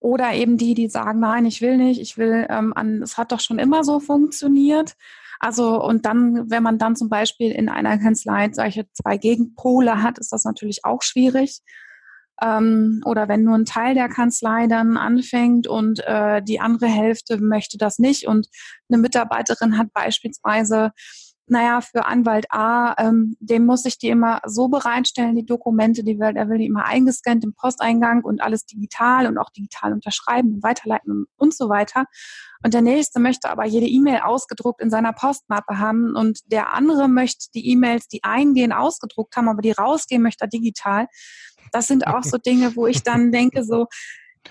oder 0.00 0.32
eben 0.34 0.58
die, 0.58 0.74
die 0.74 0.88
sagen, 0.88 1.20
nein, 1.20 1.46
ich 1.46 1.60
will 1.60 1.76
nicht, 1.76 2.00
ich 2.00 2.18
will 2.18 2.46
ähm, 2.50 2.72
an, 2.74 3.02
es 3.02 3.16
hat 3.16 3.32
doch 3.32 3.40
schon 3.40 3.58
immer 3.58 3.84
so 3.84 4.00
funktioniert. 4.00 4.94
Also 5.40 5.82
und 5.82 6.06
dann, 6.06 6.50
wenn 6.50 6.62
man 6.62 6.78
dann 6.78 6.96
zum 6.96 7.08
Beispiel 7.08 7.50
in 7.50 7.68
einer 7.68 7.98
Kanzlei 7.98 8.50
solche 8.52 8.90
zwei 8.92 9.16
Gegenpole 9.16 10.02
hat, 10.02 10.18
ist 10.18 10.32
das 10.32 10.44
natürlich 10.44 10.84
auch 10.84 11.02
schwierig. 11.02 11.60
Ähm, 12.42 13.00
oder 13.06 13.28
wenn 13.28 13.44
nur 13.44 13.56
ein 13.56 13.64
Teil 13.64 13.94
der 13.94 14.08
Kanzlei 14.08 14.66
dann 14.66 14.96
anfängt 14.96 15.66
und 15.66 16.00
äh, 16.06 16.42
die 16.42 16.60
andere 16.60 16.86
Hälfte 16.86 17.38
möchte 17.38 17.78
das 17.78 17.98
nicht 17.98 18.26
und 18.26 18.48
eine 18.90 18.98
Mitarbeiterin 19.00 19.78
hat 19.78 19.92
beispielsweise 19.94 20.92
naja, 21.48 21.80
für 21.80 22.06
Anwalt 22.06 22.46
A, 22.50 22.94
ähm, 22.98 23.36
dem 23.40 23.66
muss 23.66 23.84
ich 23.84 23.98
die 23.98 24.08
immer 24.08 24.40
so 24.46 24.68
bereitstellen, 24.68 25.36
die 25.36 25.46
Dokumente, 25.46 26.02
die 26.02 26.18
will, 26.18 26.36
er 26.36 26.48
will 26.48 26.58
die 26.58 26.66
immer 26.66 26.84
eingescannt 26.84 27.44
im 27.44 27.54
Posteingang 27.54 28.24
und 28.24 28.42
alles 28.42 28.66
digital 28.66 29.26
und 29.26 29.38
auch 29.38 29.50
digital 29.50 29.92
unterschreiben 29.92 30.54
und 30.54 30.62
weiterleiten 30.62 31.10
und, 31.12 31.26
und 31.36 31.54
so 31.54 31.68
weiter. 31.68 32.06
Und 32.64 32.74
der 32.74 32.82
nächste 32.82 33.20
möchte 33.20 33.48
aber 33.48 33.64
jede 33.64 33.86
E-Mail 33.86 34.20
ausgedruckt 34.20 34.80
in 34.80 34.90
seiner 34.90 35.12
Postmappe 35.12 35.78
haben 35.78 36.16
und 36.16 36.40
der 36.50 36.72
andere 36.72 37.08
möchte 37.08 37.46
die 37.54 37.68
E-Mails, 37.70 38.08
die 38.08 38.24
eingehen, 38.24 38.72
ausgedruckt 38.72 39.36
haben, 39.36 39.48
aber 39.48 39.62
die 39.62 39.72
rausgehen 39.72 40.22
möchte 40.22 40.48
digital. 40.48 41.06
Das 41.72 41.86
sind 41.86 42.06
auch 42.06 42.22
so 42.22 42.38
Dinge, 42.38 42.74
wo 42.74 42.86
ich 42.86 43.02
dann 43.02 43.30
denke, 43.30 43.62
so, 43.62 43.86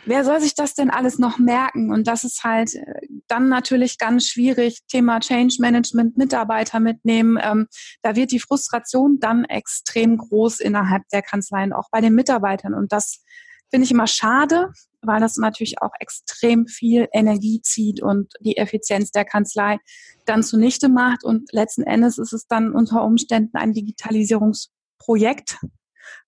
wer 0.05 0.23
soll 0.23 0.39
sich 0.41 0.55
das 0.55 0.73
denn 0.73 0.89
alles 0.89 1.19
noch 1.19 1.38
merken? 1.38 1.91
Und 1.91 2.08
das 2.08 2.23
ist 2.23 2.43
halt 2.43 2.75
äh, 2.75 3.08
dann 3.27 3.49
natürlich 3.49 3.97
ganz 3.97 4.27
schwierig. 4.27 4.79
Thema 4.88 5.19
Change 5.19 5.58
Management, 5.60 6.17
Mitarbeiter 6.17 6.79
mitnehmen. 6.79 7.38
Ähm, 7.41 7.67
da 8.01 8.15
wird 8.15 8.31
die 8.31 8.39
Frustration 8.39 9.19
dann 9.19 9.45
extrem 9.45 10.17
groß 10.17 10.60
innerhalb 10.60 11.03
der 11.10 11.21
Kanzleien, 11.21 11.73
auch 11.73 11.89
bei 11.91 12.01
den 12.01 12.15
Mitarbeitern. 12.15 12.73
Und 12.73 12.91
das 12.91 13.23
finde 13.69 13.86
ich 13.86 13.91
immer 13.91 14.08
schade, 14.08 14.71
weil 15.01 15.19
das 15.19 15.38
natürlich 15.38 15.81
auch 15.81 15.91
extrem 15.99 16.67
viel 16.67 17.08
Energie 17.13 17.62
zieht 17.62 18.01
und 18.01 18.34
die 18.39 18.58
Effizienz 18.58 19.12
der 19.12 19.25
Kanzlei 19.25 19.77
dann 20.25 20.43
zunichte 20.43 20.89
macht. 20.89 21.23
Und 21.23 21.51
letzten 21.51 21.84
Endes 21.84 22.17
ist 22.17 22.34
es 22.34 22.47
dann 22.47 22.73
unter 22.73 23.03
Umständen 23.03 23.58
ein 23.58 23.73
Digitalisierungsprojekt, 23.73 25.58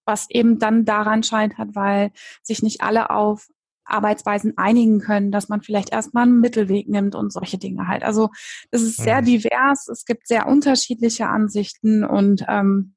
was 0.06 0.30
eben 0.30 0.60
dann 0.60 0.86
daran 0.86 1.24
scheitert, 1.24 1.76
weil 1.76 2.12
sich 2.44 2.64
nicht 2.64 2.82
alle 2.82 3.10
auf 3.10 3.48
Arbeitsweisen 3.88 4.58
einigen 4.58 5.00
können, 5.00 5.32
dass 5.32 5.50
man 5.50 5.62
vielleicht 5.62 5.92
erstmal 5.92 6.24
einen 6.24 6.40
Mittelweg 6.40 6.88
nimmt 6.88 7.16
und 7.16 7.32
solche 7.32 7.58
Dinge 7.58 7.88
halt. 7.88 8.04
Also 8.04 8.30
es 8.72 8.82
ist 8.82 8.98
sehr 8.98 9.22
mhm. 9.22 9.26
divers, 9.26 9.88
es 9.88 10.06
gibt 10.06 10.28
sehr 10.28 10.48
unterschiedliche 10.48 11.28
Ansichten 11.28 12.04
und 12.04 12.44
ähm, 12.48 12.96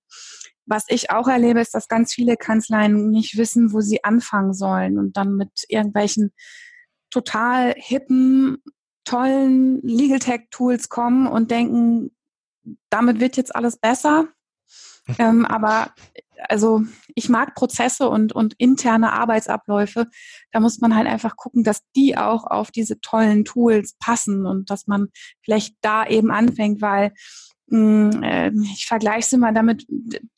was 0.66 0.84
ich 0.88 1.10
auch 1.10 1.26
erlebe, 1.26 1.60
ist, 1.60 1.74
dass 1.74 1.88
ganz 1.88 2.14
viele 2.14 2.36
Kanzleien 2.36 3.10
nicht 3.10 3.36
wissen, 3.36 3.72
wo 3.72 3.80
sie 3.80 4.04
anfangen 4.04 4.54
sollen 4.54 4.98
und 4.98 5.16
dann 5.16 5.34
mit 5.34 5.50
irgendwelchen 5.68 6.32
total 7.10 7.74
hippen, 7.76 8.62
tollen 9.04 9.80
Legal 9.82 10.20
Tech 10.20 10.42
Tools 10.50 10.88
kommen 10.88 11.26
und 11.26 11.50
denken, 11.50 12.12
damit 12.88 13.18
wird 13.18 13.36
jetzt 13.36 13.54
alles 13.54 13.78
besser. 13.78 14.28
ähm, 15.18 15.44
aber 15.44 15.92
also 16.48 16.82
ich 17.14 17.28
mag 17.28 17.54
Prozesse 17.54 18.08
und, 18.08 18.32
und 18.32 18.54
interne 18.58 19.12
Arbeitsabläufe. 19.12 20.06
Da 20.52 20.60
muss 20.60 20.80
man 20.80 20.94
halt 20.96 21.06
einfach 21.06 21.36
gucken, 21.36 21.64
dass 21.64 21.82
die 21.96 22.16
auch 22.16 22.44
auf 22.44 22.70
diese 22.70 23.00
tollen 23.00 23.44
Tools 23.44 23.96
passen 23.98 24.46
und 24.46 24.70
dass 24.70 24.86
man 24.86 25.08
vielleicht 25.42 25.76
da 25.80 26.06
eben 26.06 26.30
anfängt, 26.30 26.80
weil 26.82 27.12
mh, 27.66 28.12
hm, 28.12 28.22
äh, 28.22 28.50
ich 28.74 28.86
vergleiche 28.86 29.20
es 29.20 29.32
immer 29.32 29.52
damit, 29.52 29.86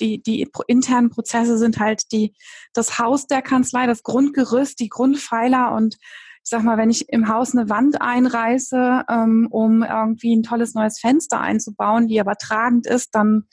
die, 0.00 0.22
die 0.22 0.48
internen 0.66 1.10
Prozesse 1.10 1.58
sind 1.58 1.78
halt 1.78 2.12
die, 2.12 2.34
das 2.72 2.98
Haus 2.98 3.26
der 3.26 3.42
Kanzlei, 3.42 3.86
das 3.86 4.02
Grundgerüst, 4.02 4.78
die 4.80 4.88
Grundpfeiler 4.88 5.72
und 5.72 5.96
ich 6.44 6.50
sag 6.50 6.64
mal, 6.64 6.76
wenn 6.76 6.90
ich 6.90 7.08
im 7.08 7.28
Haus 7.28 7.54
eine 7.54 7.68
Wand 7.68 8.00
einreiße, 8.02 9.04
ähm, 9.08 9.46
um 9.50 9.84
irgendwie 9.84 10.34
ein 10.34 10.42
tolles 10.42 10.74
neues 10.74 10.98
Fenster 10.98 11.40
einzubauen, 11.40 12.08
die 12.08 12.20
aber 12.20 12.34
tragend 12.34 12.84
ist, 12.84 13.14
dann 13.14 13.44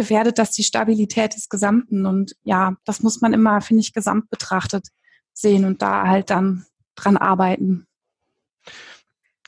gefährdet 0.00 0.38
das 0.38 0.50
die 0.52 0.62
Stabilität 0.62 1.34
des 1.34 1.50
Gesamten. 1.50 2.06
Und 2.06 2.34
ja, 2.42 2.74
das 2.86 3.02
muss 3.02 3.20
man 3.20 3.34
immer, 3.34 3.60
finde 3.60 3.82
ich, 3.82 3.92
gesamt 3.92 4.30
betrachtet 4.30 4.88
sehen 5.34 5.66
und 5.66 5.82
da 5.82 6.08
halt 6.08 6.30
dann 6.30 6.64
dran 6.94 7.18
arbeiten. 7.18 7.86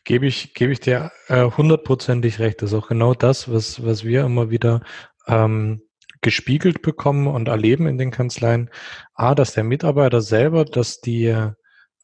Gebe 0.05 0.27
ich, 0.27 0.53
gebe 0.53 0.73
ich 0.73 0.81
dir 0.81 1.11
äh, 1.29 1.45
hundertprozentig 1.45 2.38
äh, 2.38 2.43
recht. 2.43 2.61
Das 2.61 2.73
ist 2.73 2.79
auch 2.79 2.88
genau 2.88 3.15
das, 3.15 3.51
was, 3.51 3.83
was 3.83 4.05
wir 4.05 4.25
immer 4.27 4.51
wieder 4.51 4.83
ähm, 5.27 5.81
gespiegelt 6.21 6.83
bekommen 6.83 7.29
und 7.29 7.49
erleben 7.49 7.87
in 7.87 7.97
den 7.97 8.11
Kanzleien. 8.11 8.69
A, 9.15 9.35
dass 9.35 9.55
der 9.55 9.65
Mitarbeiter 9.65 10.21
selber, 10.21 10.67
dass 10.67 11.01
die 11.01 11.35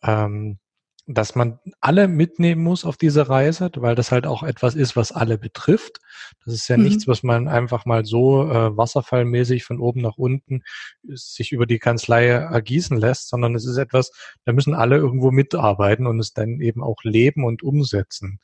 ähm, 0.02 0.58
dass 1.10 1.34
man 1.34 1.58
alle 1.80 2.06
mitnehmen 2.06 2.62
muss 2.62 2.84
auf 2.84 2.98
diese 2.98 3.30
Reise, 3.30 3.70
weil 3.76 3.94
das 3.94 4.12
halt 4.12 4.26
auch 4.26 4.42
etwas 4.42 4.74
ist, 4.74 4.94
was 4.94 5.10
alle 5.10 5.38
betrifft. 5.38 6.00
Das 6.44 6.52
ist 6.52 6.68
ja 6.68 6.76
mhm. 6.76 6.84
nichts, 6.84 7.08
was 7.08 7.22
man 7.22 7.48
einfach 7.48 7.86
mal 7.86 8.04
so 8.04 8.50
äh, 8.50 8.76
wasserfallmäßig 8.76 9.64
von 9.64 9.80
oben 9.80 10.02
nach 10.02 10.18
unten 10.18 10.62
sich 11.02 11.52
über 11.52 11.64
die 11.64 11.78
Kanzlei 11.78 12.26
ergießen 12.26 12.98
lässt, 12.98 13.30
sondern 13.30 13.54
es 13.54 13.64
ist 13.64 13.78
etwas, 13.78 14.12
da 14.44 14.52
müssen 14.52 14.74
alle 14.74 14.96
irgendwo 14.96 15.30
mitarbeiten 15.30 16.06
und 16.06 16.20
es 16.20 16.34
dann 16.34 16.60
eben 16.60 16.82
auch 16.82 17.02
leben 17.02 17.44
und 17.44 17.62
umsetzen. 17.62 18.40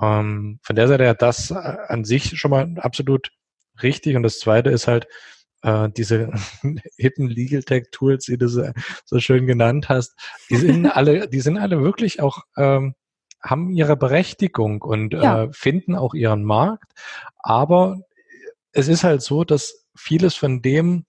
Ähm, 0.00 0.60
von 0.62 0.76
der 0.76 0.86
Seite 0.86 1.02
her 1.02 1.14
das 1.14 1.50
äh, 1.50 1.54
an 1.54 2.04
sich 2.04 2.38
schon 2.38 2.52
mal 2.52 2.72
absolut 2.78 3.32
richtig. 3.82 4.14
Und 4.14 4.22
das 4.22 4.38
Zweite 4.38 4.70
ist 4.70 4.86
halt, 4.86 5.08
äh, 5.62 5.88
diese 5.90 6.30
hippen 6.96 7.28
Legal 7.28 7.62
Tech 7.62 7.84
Tools, 7.90 8.26
die 8.26 8.38
du 8.38 8.48
so, 8.48 8.70
so 9.04 9.20
schön 9.20 9.46
genannt 9.46 9.88
hast, 9.88 10.14
die 10.48 10.56
sind 10.56 10.86
alle, 10.86 11.28
die 11.28 11.40
sind 11.40 11.58
alle 11.58 11.82
wirklich 11.82 12.20
auch, 12.20 12.44
ähm, 12.56 12.94
haben 13.42 13.70
ihre 13.70 13.96
Berechtigung 13.96 14.82
und 14.82 15.14
ja. 15.14 15.44
äh, 15.44 15.52
finden 15.52 15.94
auch 15.94 16.14
ihren 16.14 16.44
Markt. 16.44 16.92
Aber 17.38 18.00
es 18.72 18.88
ist 18.88 19.02
halt 19.02 19.22
so, 19.22 19.44
dass 19.44 19.86
vieles 19.96 20.34
von 20.34 20.62
dem 20.62 21.06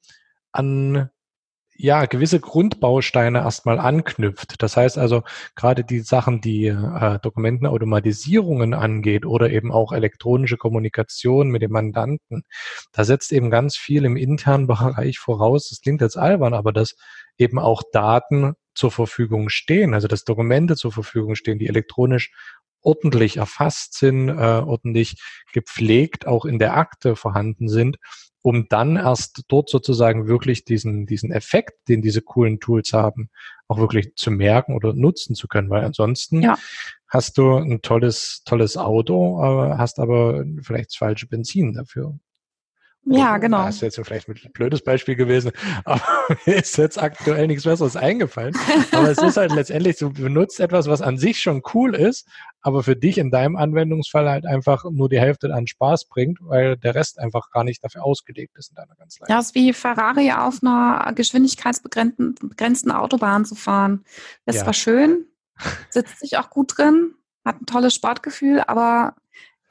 an 0.51 1.09
ja, 1.81 2.05
gewisse 2.05 2.39
Grundbausteine 2.39 3.39
erstmal 3.39 3.79
anknüpft. 3.79 4.61
Das 4.61 4.77
heißt 4.77 4.99
also, 4.99 5.23
gerade 5.55 5.83
die 5.83 6.01
Sachen, 6.01 6.39
die 6.39 6.67
äh, 6.67 7.19
Dokumentenautomatisierungen 7.19 8.75
angeht 8.75 9.25
oder 9.25 9.49
eben 9.49 9.71
auch 9.71 9.91
elektronische 9.91 10.57
Kommunikation 10.57 11.49
mit 11.49 11.63
dem 11.63 11.71
Mandanten, 11.71 12.43
da 12.91 13.03
setzt 13.03 13.31
eben 13.33 13.49
ganz 13.49 13.77
viel 13.77 14.05
im 14.05 14.15
internen 14.15 14.67
Bereich 14.67 15.17
voraus. 15.17 15.69
Das 15.69 15.81
klingt 15.81 16.01
jetzt 16.01 16.17
albern, 16.17 16.53
aber 16.53 16.71
dass 16.71 16.95
eben 17.37 17.57
auch 17.57 17.81
Daten 17.91 18.53
zur 18.75 18.91
Verfügung 18.91 19.49
stehen, 19.49 19.95
also 19.95 20.07
dass 20.07 20.23
Dokumente 20.23 20.75
zur 20.75 20.91
Verfügung 20.91 21.33
stehen, 21.33 21.57
die 21.57 21.67
elektronisch 21.67 22.31
ordentlich 22.83 23.37
erfasst 23.37 23.95
sind, 23.97 24.29
äh, 24.29 24.33
ordentlich 24.33 25.15
gepflegt 25.51 26.27
auch 26.27 26.45
in 26.45 26.59
der 26.59 26.77
Akte 26.77 27.15
vorhanden 27.15 27.69
sind, 27.69 27.97
um 28.41 28.67
dann 28.69 28.95
erst 28.95 29.43
dort 29.47 29.69
sozusagen 29.69 30.27
wirklich 30.27 30.65
diesen, 30.65 31.06
diesen 31.06 31.32
Effekt, 31.32 31.88
den 31.88 32.01
diese 32.01 32.21
coolen 32.21 32.60
Tools 32.60 32.93
haben, 32.93 33.30
auch 33.67 33.77
wirklich 33.77 34.15
zu 34.15 34.32
merken 34.32 34.75
oder 34.75 34.93
nutzen 34.93 35.36
zu 35.36 35.47
können. 35.47 35.69
Weil 35.69 35.86
ansonsten 35.86 36.41
ja. 36.41 36.58
hast 37.08 37.38
du 37.38 37.56
ein 37.56 37.82
tolles, 37.82 38.43
tolles 38.45 38.77
Auto, 38.77 39.39
äh, 39.41 39.77
hast 39.77 39.99
aber 39.99 40.43
vielleicht 40.62 40.89
das 40.89 40.95
falsche 40.95 41.27
Benzin 41.27 41.73
dafür. 41.73 42.19
Ja, 43.03 43.37
genau. 43.39 43.65
Das 43.65 43.75
ist 43.75 43.81
jetzt 43.81 43.99
vielleicht 44.05 44.29
ein 44.29 44.35
blödes 44.53 44.83
Beispiel 44.83 45.15
gewesen, 45.15 45.51
aber 45.85 46.01
mir 46.45 46.57
ist 46.57 46.77
jetzt 46.77 47.01
aktuell 47.01 47.47
nichts 47.47 47.63
Besseres 47.63 47.95
eingefallen. 47.95 48.55
Aber 48.91 49.09
es 49.09 49.17
ist 49.17 49.37
halt 49.37 49.51
letztendlich, 49.53 49.97
du 49.97 50.13
benutzt 50.13 50.59
etwas, 50.59 50.87
was 50.87 51.01
an 51.01 51.17
sich 51.17 51.41
schon 51.41 51.63
cool 51.73 51.95
ist, 51.95 52.27
aber 52.61 52.83
für 52.83 52.95
dich 52.95 53.17
in 53.17 53.31
deinem 53.31 53.55
Anwendungsfall 53.55 54.29
halt 54.29 54.45
einfach 54.45 54.85
nur 54.91 55.09
die 55.09 55.19
Hälfte 55.19 55.51
an 55.53 55.65
Spaß 55.65 56.05
bringt, 56.05 56.39
weil 56.41 56.77
der 56.77 56.93
Rest 56.93 57.19
einfach 57.19 57.49
gar 57.49 57.63
nicht 57.63 57.83
dafür 57.83 58.05
ausgelegt 58.05 58.55
ist 58.57 58.69
in 58.69 58.75
deiner 58.75 58.95
Kanzlei. 58.95 59.25
Ja, 59.29 59.39
es 59.39 59.47
ist 59.47 59.55
wie 59.55 59.73
Ferrari 59.73 60.31
auf 60.31 60.59
einer 60.61 61.11
geschwindigkeitsbegrenzten 61.15 62.91
Autobahn 62.91 63.45
zu 63.45 63.55
fahren. 63.55 64.05
Das 64.45 64.57
ja. 64.57 64.65
war 64.67 64.73
schön, 64.73 65.25
sitzt 65.89 66.19
sich 66.19 66.37
auch 66.37 66.51
gut 66.51 66.77
drin, 66.77 67.15
hat 67.43 67.61
ein 67.61 67.65
tolles 67.65 67.95
Sportgefühl, 67.95 68.61
aber 68.61 69.15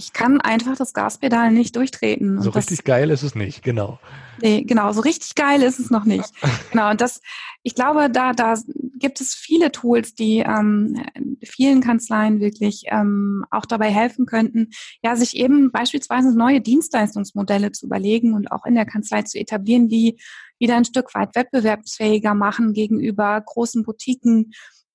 ich 0.01 0.15
kann 0.15 0.41
einfach 0.41 0.79
das 0.79 0.95
Gaspedal 0.95 1.51
nicht 1.51 1.77
durchtreten. 1.77 2.41
So 2.41 2.49
richtig 2.49 2.85
geil 2.85 3.11
ist 3.11 3.23
es 3.23 3.35
nicht, 3.35 3.63
genau. 3.63 4.01
Nee, 4.41 4.63
genau, 4.63 4.91
so 4.95 5.03
richtig 5.03 5.35
geil 5.35 5.63
ist 5.63 5.79
es 5.79 5.91
noch 5.91 6.07
nicht. 6.07 6.33
genau, 6.73 6.91
und 6.91 7.03
das, 7.03 7.21
ich 7.63 7.75
glaube, 7.75 8.09
da, 8.09 8.33
da 8.33 8.55
gibt 8.95 9.21
es 9.21 9.35
viele 9.35 9.71
Tools, 9.73 10.15
die 10.15 10.39
ähm, 10.39 11.05
vielen 11.45 11.83
Kanzleien 11.83 12.41
wirklich 12.41 12.85
ähm, 12.87 13.45
auch 13.51 13.67
dabei 13.67 13.91
helfen 13.91 14.25
könnten, 14.25 14.71
ja, 15.03 15.17
sich 15.17 15.37
eben 15.37 15.71
beispielsweise 15.71 16.35
neue 16.35 16.63
Dienstleistungsmodelle 16.63 17.71
zu 17.73 17.85
überlegen 17.85 18.33
und 18.33 18.51
auch 18.53 18.65
in 18.65 18.77
der 18.77 18.87
Kanzlei 18.87 19.21
zu 19.21 19.39
etablieren, 19.39 19.89
die 19.89 20.19
wieder 20.59 20.77
ein 20.77 20.87
Stück 20.87 21.15
weit 21.15 21.35
wettbewerbsfähiger 21.35 22.33
machen 22.33 22.73
gegenüber 22.73 23.39
großen 23.39 23.83
Boutiquen 23.83 24.53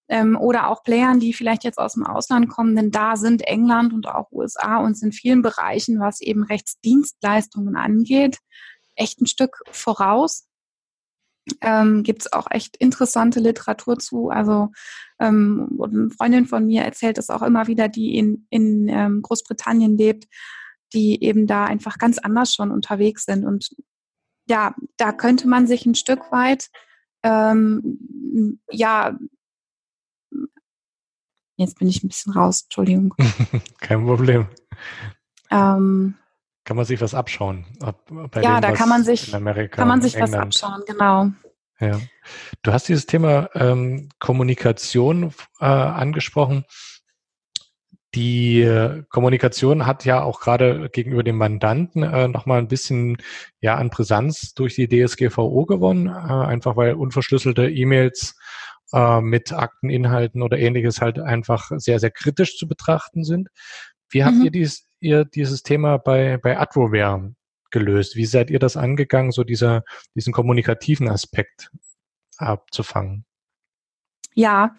ähm, 0.07 0.37
oder 0.39 0.69
auch 0.69 0.83
Playern, 0.83 1.19
die 1.19 1.33
vielleicht 1.33 1.63
jetzt 1.63 1.77
aus 1.77 1.93
dem 1.93 2.05
Ausland 2.05 2.49
kommen, 2.49 2.75
denn 2.75 2.91
da 2.91 3.15
sind 3.15 3.41
England 3.41 3.93
und 3.93 4.07
auch 4.07 4.31
USA 4.31 4.77
uns 4.77 5.01
in 5.01 5.11
vielen 5.11 5.41
Bereichen, 5.41 5.99
was 5.99 6.21
eben 6.21 6.43
Rechtsdienstleistungen 6.43 7.75
angeht, 7.75 8.39
echt 8.95 9.21
ein 9.21 9.27
Stück 9.27 9.61
voraus. 9.71 10.47
Ähm, 11.61 12.03
Gibt 12.03 12.23
es 12.23 12.33
auch 12.33 12.47
echt 12.49 12.75
interessante 12.77 13.39
Literatur 13.39 13.99
zu. 13.99 14.29
Also 14.29 14.69
ähm, 15.19 15.79
eine 15.81 16.09
Freundin 16.09 16.47
von 16.47 16.65
mir 16.65 16.83
erzählt 16.83 17.17
es 17.19 17.29
auch 17.29 17.43
immer 17.43 17.67
wieder, 17.67 17.87
die 17.87 18.17
in, 18.17 18.47
in 18.49 18.87
ähm, 18.89 19.21
Großbritannien 19.21 19.95
lebt, 19.95 20.25
die 20.93 21.23
eben 21.23 21.45
da 21.45 21.65
einfach 21.65 21.97
ganz 21.97 22.17
anders 22.17 22.53
schon 22.53 22.71
unterwegs 22.71 23.25
sind. 23.25 23.45
Und 23.45 23.69
ja, 24.47 24.75
da 24.97 25.11
könnte 25.11 25.47
man 25.47 25.67
sich 25.67 25.85
ein 25.85 25.95
Stück 25.95 26.31
weit 26.31 26.69
ähm, 27.23 28.59
ja 28.69 29.17
Jetzt 31.57 31.79
bin 31.79 31.87
ich 31.87 32.03
ein 32.03 32.09
bisschen 32.09 32.33
raus, 32.33 32.63
Entschuldigung. 32.63 33.13
Kein 33.79 34.05
Problem. 34.05 34.47
Ähm, 35.51 36.15
kann 36.65 36.77
man 36.77 36.85
sich 36.85 36.99
was 36.99 37.13
abschauen? 37.13 37.65
ja, 37.81 37.91
dem, 38.11 38.61
da 38.61 38.71
kann 38.71 38.89
man 38.89 39.03
sich, 39.03 39.31
kann 39.31 39.87
man 39.87 40.01
sich 40.01 40.19
was 40.19 40.33
abschauen, 40.33 40.81
genau. 40.85 41.29
Ja. 41.79 41.99
Du 42.61 42.73
hast 42.73 42.87
dieses 42.87 43.05
Thema 43.05 43.49
ähm, 43.53 44.09
Kommunikation 44.19 45.33
äh, 45.59 45.65
angesprochen. 45.65 46.65
Die 48.15 48.61
äh, 48.61 49.03
Kommunikation 49.09 49.85
hat 49.85 50.05
ja 50.05 50.23
auch 50.23 50.39
gerade 50.39 50.89
gegenüber 50.89 51.21
dem 51.21 51.37
Mandanten 51.37 52.01
äh, 52.01 52.29
nochmal 52.29 52.59
ein 52.59 52.69
bisschen 52.69 53.17
ja 53.59 53.75
an 53.75 53.89
Brisanz 53.89 54.53
durch 54.53 54.73
die 54.73 54.87
DSGVO 54.87 55.65
gewonnen, 55.65 56.07
äh, 56.07 56.11
einfach 56.11 56.77
weil 56.77 56.93
unverschlüsselte 56.93 57.69
E-Mails 57.69 58.37
äh, 58.93 59.21
mit 59.21 59.51
Akteninhalten 59.53 60.41
oder 60.41 60.57
ähnliches 60.57 61.01
halt 61.01 61.19
einfach 61.19 61.71
sehr, 61.77 61.99
sehr 61.99 62.11
kritisch 62.11 62.57
zu 62.57 62.67
betrachten 62.67 63.23
sind. 63.23 63.49
Wie 64.09 64.23
habt 64.23 64.35
mhm. 64.35 64.45
ihr, 64.45 64.51
dies, 64.51 64.87
ihr 64.99 65.25
dieses 65.25 65.63
Thema 65.63 65.97
bei, 65.97 66.37
bei 66.37 66.59
Adwoware 66.59 67.33
gelöst? 67.71 68.15
Wie 68.15 68.25
seid 68.25 68.49
ihr 68.49 68.59
das 68.59 68.77
angegangen, 68.77 69.31
so 69.31 69.43
dieser, 69.43 69.83
diesen 70.15 70.33
kommunikativen 70.33 71.09
Aspekt 71.09 71.71
abzufangen? 72.37 73.25
Ja, 74.33 74.75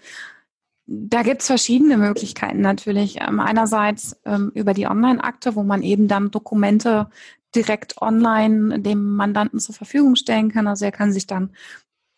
da 0.87 1.23
gibt's 1.23 1.49
verschiedene 1.49 1.97
Möglichkeiten 1.97 2.61
natürlich. 2.61 3.21
Ähm, 3.21 3.40
einerseits 3.40 4.21
ähm, 4.25 4.53
über 4.55 4.73
die 4.73 4.87
Online-Akte, 4.87 5.57
wo 5.57 5.62
man 5.62 5.83
eben 5.83 6.07
dann 6.07 6.31
Dokumente 6.31 7.09
direkt 7.55 8.01
online 8.01 8.81
dem 8.81 9.16
Mandanten 9.16 9.59
zur 9.59 9.75
Verfügung 9.75 10.14
stellen 10.14 10.53
kann. 10.53 10.66
Also 10.66 10.85
er 10.85 10.92
kann 10.92 11.12
sich 11.12 11.27
dann 11.27 11.51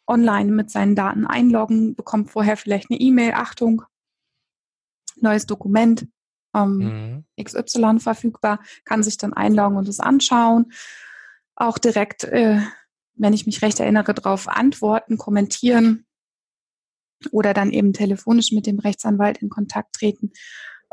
online 0.09 0.51
mit 0.51 0.71
seinen 0.71 0.95
Daten 0.95 1.27
einloggen, 1.27 1.95
bekommt 1.95 2.31
vorher 2.31 2.57
vielleicht 2.57 2.91
eine 2.91 3.01
E-Mail, 3.01 3.33
Achtung, 3.35 3.83
neues 5.21 5.47
Dokument, 5.47 6.09
ähm, 6.55 7.25
mhm. 7.37 7.43
XY 7.43 8.01
verfügbar, 8.01 8.61
kann 8.85 9.03
sich 9.03 9.19
dann 9.19 9.35
einloggen 9.35 9.77
und 9.77 9.89
es 9.89 10.01
anschauen. 10.01 10.73
Auch 11.55 11.79
direkt, 11.79 12.25
äh, 12.25 12.61
wenn 13.15 13.33
ich 13.33 13.47
mich 13.47 13.63
recht 13.63 13.81
erinnere, 13.81 14.15
darauf 14.15 14.49
antworten, 14.49 15.19
kommentieren 15.19 16.07
oder 17.33 17.53
dann 17.53 17.71
eben 17.71 17.93
telefonisch 17.93 18.53
mit 18.53 18.67
dem 18.67 18.79
Rechtsanwalt 18.79 19.39
in 19.39 19.49
Kontakt 19.49 19.95
treten. 19.97 20.33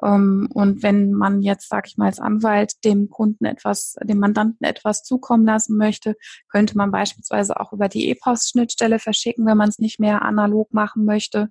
Ähm, 0.03 0.47
und 0.53 0.83
wenn 0.83 1.13
man 1.13 1.41
jetzt, 1.41 1.69
sag 1.69 1.87
ich 1.87 1.97
mal, 1.97 2.07
als 2.07 2.19
Anwalt 2.19 2.83
dem 2.83 3.09
Kunden 3.09 3.45
etwas, 3.45 3.95
dem 4.03 4.19
Mandanten 4.19 4.65
etwas 4.65 5.03
zukommen 5.03 5.45
lassen 5.45 5.77
möchte, 5.77 6.15
könnte 6.49 6.77
man 6.77 6.91
beispielsweise 6.91 7.59
auch 7.59 7.73
über 7.73 7.87
die 7.87 8.09
E-Post-Schnittstelle 8.09 8.99
verschicken, 8.99 9.45
wenn 9.45 9.57
man 9.57 9.69
es 9.69 9.79
nicht 9.79 9.99
mehr 9.99 10.21
analog 10.23 10.73
machen 10.73 11.05
möchte. 11.05 11.49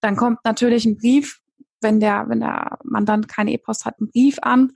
Dann 0.00 0.16
kommt 0.16 0.38
natürlich 0.44 0.86
ein 0.86 0.96
Brief, 0.96 1.40
wenn 1.80 2.00
der, 2.00 2.26
wenn 2.28 2.40
der 2.40 2.78
Mandant 2.84 3.28
keine 3.28 3.52
E-Post 3.52 3.84
hat, 3.84 4.00
ein 4.00 4.10
Brief 4.10 4.38
an 4.42 4.72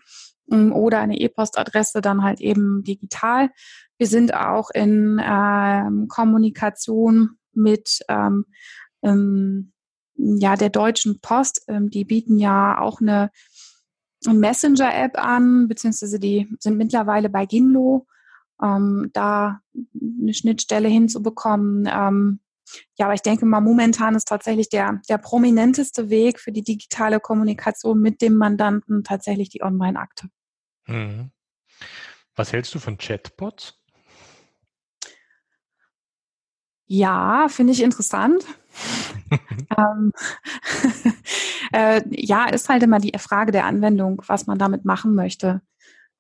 ähm, 0.50 0.72
oder 0.72 1.00
eine 1.00 1.18
E-Post-Adresse 1.18 2.00
dann 2.00 2.22
halt 2.22 2.40
eben 2.40 2.82
digital. 2.82 3.50
Wir 3.98 4.06
sind 4.06 4.34
auch 4.34 4.70
in 4.70 5.20
ähm, 5.24 6.08
Kommunikation 6.08 7.38
mit 7.52 8.00
ähm, 8.08 8.46
ähm, 9.02 9.73
ja, 10.16 10.56
der 10.56 10.70
Deutschen 10.70 11.20
Post, 11.20 11.64
ähm, 11.68 11.90
die 11.90 12.04
bieten 12.04 12.38
ja 12.38 12.80
auch 12.80 13.00
eine 13.00 13.30
Messenger-App 14.26 15.18
an, 15.18 15.68
beziehungsweise 15.68 16.18
die 16.18 16.48
sind 16.58 16.78
mittlerweile 16.78 17.28
bei 17.28 17.46
Ginlo, 17.46 18.06
ähm, 18.62 19.10
da 19.12 19.60
eine 19.74 20.34
Schnittstelle 20.34 20.88
hinzubekommen. 20.88 21.88
Ähm, 21.92 22.40
ja, 22.96 23.06
aber 23.06 23.14
ich 23.14 23.22
denke 23.22 23.44
mal, 23.44 23.60
momentan 23.60 24.14
ist 24.14 24.28
tatsächlich 24.28 24.68
der, 24.68 25.00
der 25.08 25.18
prominenteste 25.18 26.08
Weg 26.08 26.40
für 26.40 26.52
die 26.52 26.62
digitale 26.62 27.20
Kommunikation 27.20 28.00
mit 28.00 28.22
dem 28.22 28.36
Mandanten 28.36 29.04
tatsächlich 29.04 29.50
die 29.50 29.62
Online-Akte. 29.62 30.28
Mhm. 30.86 31.30
Was 32.34 32.52
hältst 32.52 32.74
du 32.74 32.78
von 32.78 32.98
Chatbots? 32.98 33.80
Ja, 36.86 37.48
finde 37.48 37.72
ich 37.72 37.82
interessant. 37.82 38.44
ähm, 39.78 40.12
äh, 41.72 42.02
ja, 42.10 42.46
ist 42.46 42.68
halt 42.68 42.82
immer 42.82 42.98
die 42.98 43.16
Frage 43.18 43.52
der 43.52 43.66
Anwendung, 43.66 44.22
was 44.26 44.46
man 44.46 44.58
damit 44.58 44.84
machen 44.84 45.14
möchte. 45.14 45.60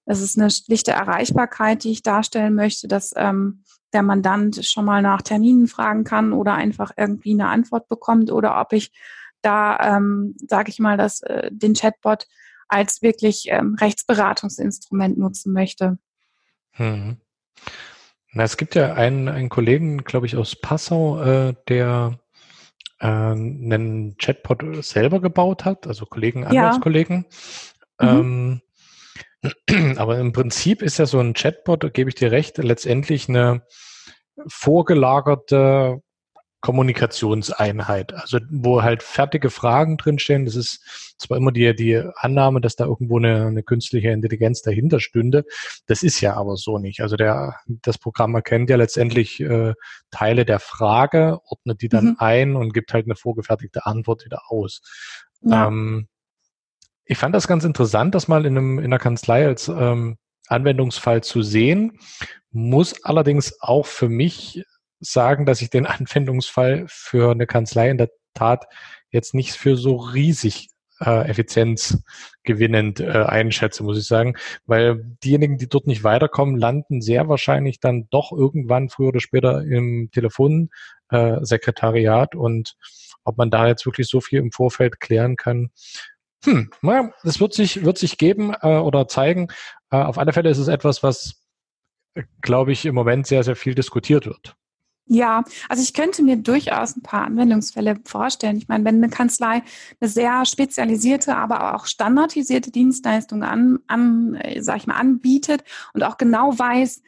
Es 0.06 0.20
ist 0.20 0.38
eine 0.38 0.50
schlichte 0.50 0.92
Erreichbarkeit, 0.92 1.84
die 1.84 1.92
ich 1.92 2.02
darstellen 2.02 2.54
möchte, 2.54 2.88
dass 2.88 3.14
ähm, 3.16 3.64
der 3.92 4.02
Mandant 4.02 4.64
schon 4.66 4.84
mal 4.84 5.00
nach 5.00 5.22
Terminen 5.22 5.66
fragen 5.66 6.04
kann 6.04 6.32
oder 6.32 6.54
einfach 6.54 6.90
irgendwie 6.96 7.32
eine 7.32 7.48
Antwort 7.48 7.88
bekommt 7.88 8.30
oder 8.30 8.60
ob 8.60 8.72
ich 8.72 8.92
da, 9.40 9.96
ähm, 9.96 10.36
sage 10.46 10.70
ich 10.70 10.78
mal, 10.78 10.96
das, 10.96 11.22
äh, 11.22 11.50
den 11.52 11.74
Chatbot 11.74 12.26
als 12.68 13.02
wirklich 13.02 13.46
ähm, 13.48 13.76
Rechtsberatungsinstrument 13.78 15.18
nutzen 15.18 15.52
möchte. 15.52 15.98
Hm. 16.72 17.18
Na, 18.32 18.42
es 18.42 18.56
gibt 18.56 18.74
ja 18.74 18.94
einen, 18.94 19.28
einen 19.28 19.48
Kollegen, 19.48 19.98
glaube 19.98 20.26
ich, 20.26 20.36
aus 20.36 20.56
Passau, 20.56 21.22
äh, 21.22 21.54
der 21.68 22.18
einen 23.08 24.16
Chatbot 24.18 24.84
selber 24.84 25.20
gebaut 25.20 25.64
hat, 25.64 25.86
also 25.86 26.06
Kollegen, 26.06 26.44
Anwaltskollegen. 26.44 27.26
Ja. 28.00 28.14
Mhm. 28.14 28.60
Ähm, 29.68 29.96
aber 29.98 30.18
im 30.18 30.32
Prinzip 30.32 30.82
ist 30.82 30.98
ja 30.98 31.06
so 31.06 31.20
ein 31.20 31.34
Chatbot, 31.34 31.84
da 31.84 31.88
gebe 31.88 32.08
ich 32.08 32.14
dir 32.14 32.32
recht, 32.32 32.58
letztendlich 32.58 33.28
eine 33.28 33.62
vorgelagerte 34.46 36.00
Kommunikationseinheit, 36.64 38.14
also 38.14 38.38
wo 38.48 38.82
halt 38.82 39.02
fertige 39.02 39.50
Fragen 39.50 39.98
drinstehen. 39.98 40.46
Das 40.46 40.56
ist 40.56 41.14
zwar 41.18 41.36
immer 41.36 41.52
die, 41.52 41.76
die 41.76 42.02
Annahme, 42.16 42.62
dass 42.62 42.74
da 42.74 42.86
irgendwo 42.86 43.18
eine, 43.18 43.48
eine 43.48 43.62
künstliche 43.62 44.08
Intelligenz 44.08 44.62
dahinter 44.62 44.98
stünde. 44.98 45.44
Das 45.86 46.02
ist 46.02 46.22
ja 46.22 46.36
aber 46.36 46.56
so 46.56 46.78
nicht. 46.78 47.02
Also 47.02 47.16
der, 47.16 47.56
das 47.66 47.98
Programm 47.98 48.34
erkennt 48.34 48.70
ja 48.70 48.76
letztendlich 48.76 49.40
äh, 49.40 49.74
Teile 50.10 50.46
der 50.46 50.58
Frage, 50.58 51.38
ordnet 51.44 51.82
die 51.82 51.90
dann 51.90 52.06
mhm. 52.06 52.16
ein 52.18 52.56
und 52.56 52.72
gibt 52.72 52.94
halt 52.94 53.04
eine 53.04 53.16
vorgefertigte 53.16 53.84
Antwort 53.84 54.24
wieder 54.24 54.50
aus. 54.50 54.80
Ja. 55.42 55.66
Ähm, 55.66 56.08
ich 57.04 57.18
fand 57.18 57.34
das 57.34 57.46
ganz 57.46 57.64
interessant, 57.64 58.14
das 58.14 58.26
mal 58.26 58.46
in, 58.46 58.56
einem, 58.56 58.78
in 58.78 58.86
einer 58.86 58.98
Kanzlei 58.98 59.44
als 59.44 59.68
ähm, 59.68 60.16
Anwendungsfall 60.46 61.22
zu 61.22 61.42
sehen, 61.42 61.98
muss 62.52 63.04
allerdings 63.04 63.60
auch 63.60 63.84
für 63.84 64.08
mich 64.08 64.64
sagen, 65.04 65.46
dass 65.46 65.62
ich 65.62 65.70
den 65.70 65.86
Anwendungsfall 65.86 66.84
für 66.88 67.30
eine 67.30 67.46
Kanzlei 67.46 67.90
in 67.90 67.98
der 67.98 68.10
Tat 68.34 68.66
jetzt 69.10 69.34
nicht 69.34 69.52
für 69.52 69.76
so 69.76 69.96
riesig 69.96 70.68
äh, 71.00 71.28
effizienzgewinnend 71.28 73.00
äh, 73.00 73.24
einschätze, 73.24 73.82
muss 73.82 73.98
ich 73.98 74.06
sagen, 74.06 74.34
weil 74.66 75.04
diejenigen, 75.24 75.58
die 75.58 75.68
dort 75.68 75.86
nicht 75.86 76.04
weiterkommen, 76.04 76.56
landen 76.56 77.00
sehr 77.00 77.28
wahrscheinlich 77.28 77.80
dann 77.80 78.06
doch 78.10 78.32
irgendwann 78.32 78.88
früher 78.88 79.08
oder 79.08 79.20
später 79.20 79.62
im 79.62 80.10
Telefonsekretariat 80.12 82.34
äh, 82.34 82.38
und 82.38 82.76
ob 83.24 83.38
man 83.38 83.50
da 83.50 83.66
jetzt 83.66 83.86
wirklich 83.86 84.08
so 84.08 84.20
viel 84.20 84.38
im 84.38 84.52
Vorfeld 84.52 85.00
klären 85.00 85.36
kann, 85.36 85.70
hm, 86.44 86.70
na, 86.82 87.10
das 87.22 87.40
wird 87.40 87.54
sich, 87.54 87.84
wird 87.84 87.98
sich 87.98 88.18
geben 88.18 88.54
äh, 88.60 88.76
oder 88.76 89.08
zeigen. 89.08 89.48
Äh, 89.90 89.96
auf 89.96 90.18
alle 90.18 90.32
Fälle 90.32 90.50
ist 90.50 90.58
es 90.58 90.68
etwas, 90.68 91.02
was, 91.02 91.42
äh, 92.14 92.24
glaube 92.42 92.72
ich, 92.72 92.84
im 92.84 92.94
Moment 92.94 93.26
sehr, 93.26 93.42
sehr 93.42 93.56
viel 93.56 93.74
diskutiert 93.74 94.26
wird. 94.26 94.54
Ja, 95.06 95.44
also 95.68 95.82
ich 95.82 95.92
könnte 95.92 96.22
mir 96.22 96.36
durchaus 96.36 96.96
ein 96.96 97.02
paar 97.02 97.26
Anwendungsfälle 97.26 98.00
vorstellen. 98.06 98.56
Ich 98.56 98.68
meine, 98.68 98.84
wenn 98.84 98.96
eine 98.96 99.10
Kanzlei 99.10 99.62
eine 100.00 100.10
sehr 100.10 100.46
spezialisierte, 100.46 101.36
aber 101.36 101.74
auch 101.74 101.84
standardisierte 101.86 102.70
Dienstleistung 102.70 103.42
an, 103.42 103.80
an 103.86 104.34
äh, 104.36 104.62
sag 104.62 104.78
ich 104.78 104.86
mal, 104.86 104.96
anbietet 104.96 105.62
und 105.92 106.02
auch 106.04 106.16
genau 106.16 106.58
weiß, 106.58 107.02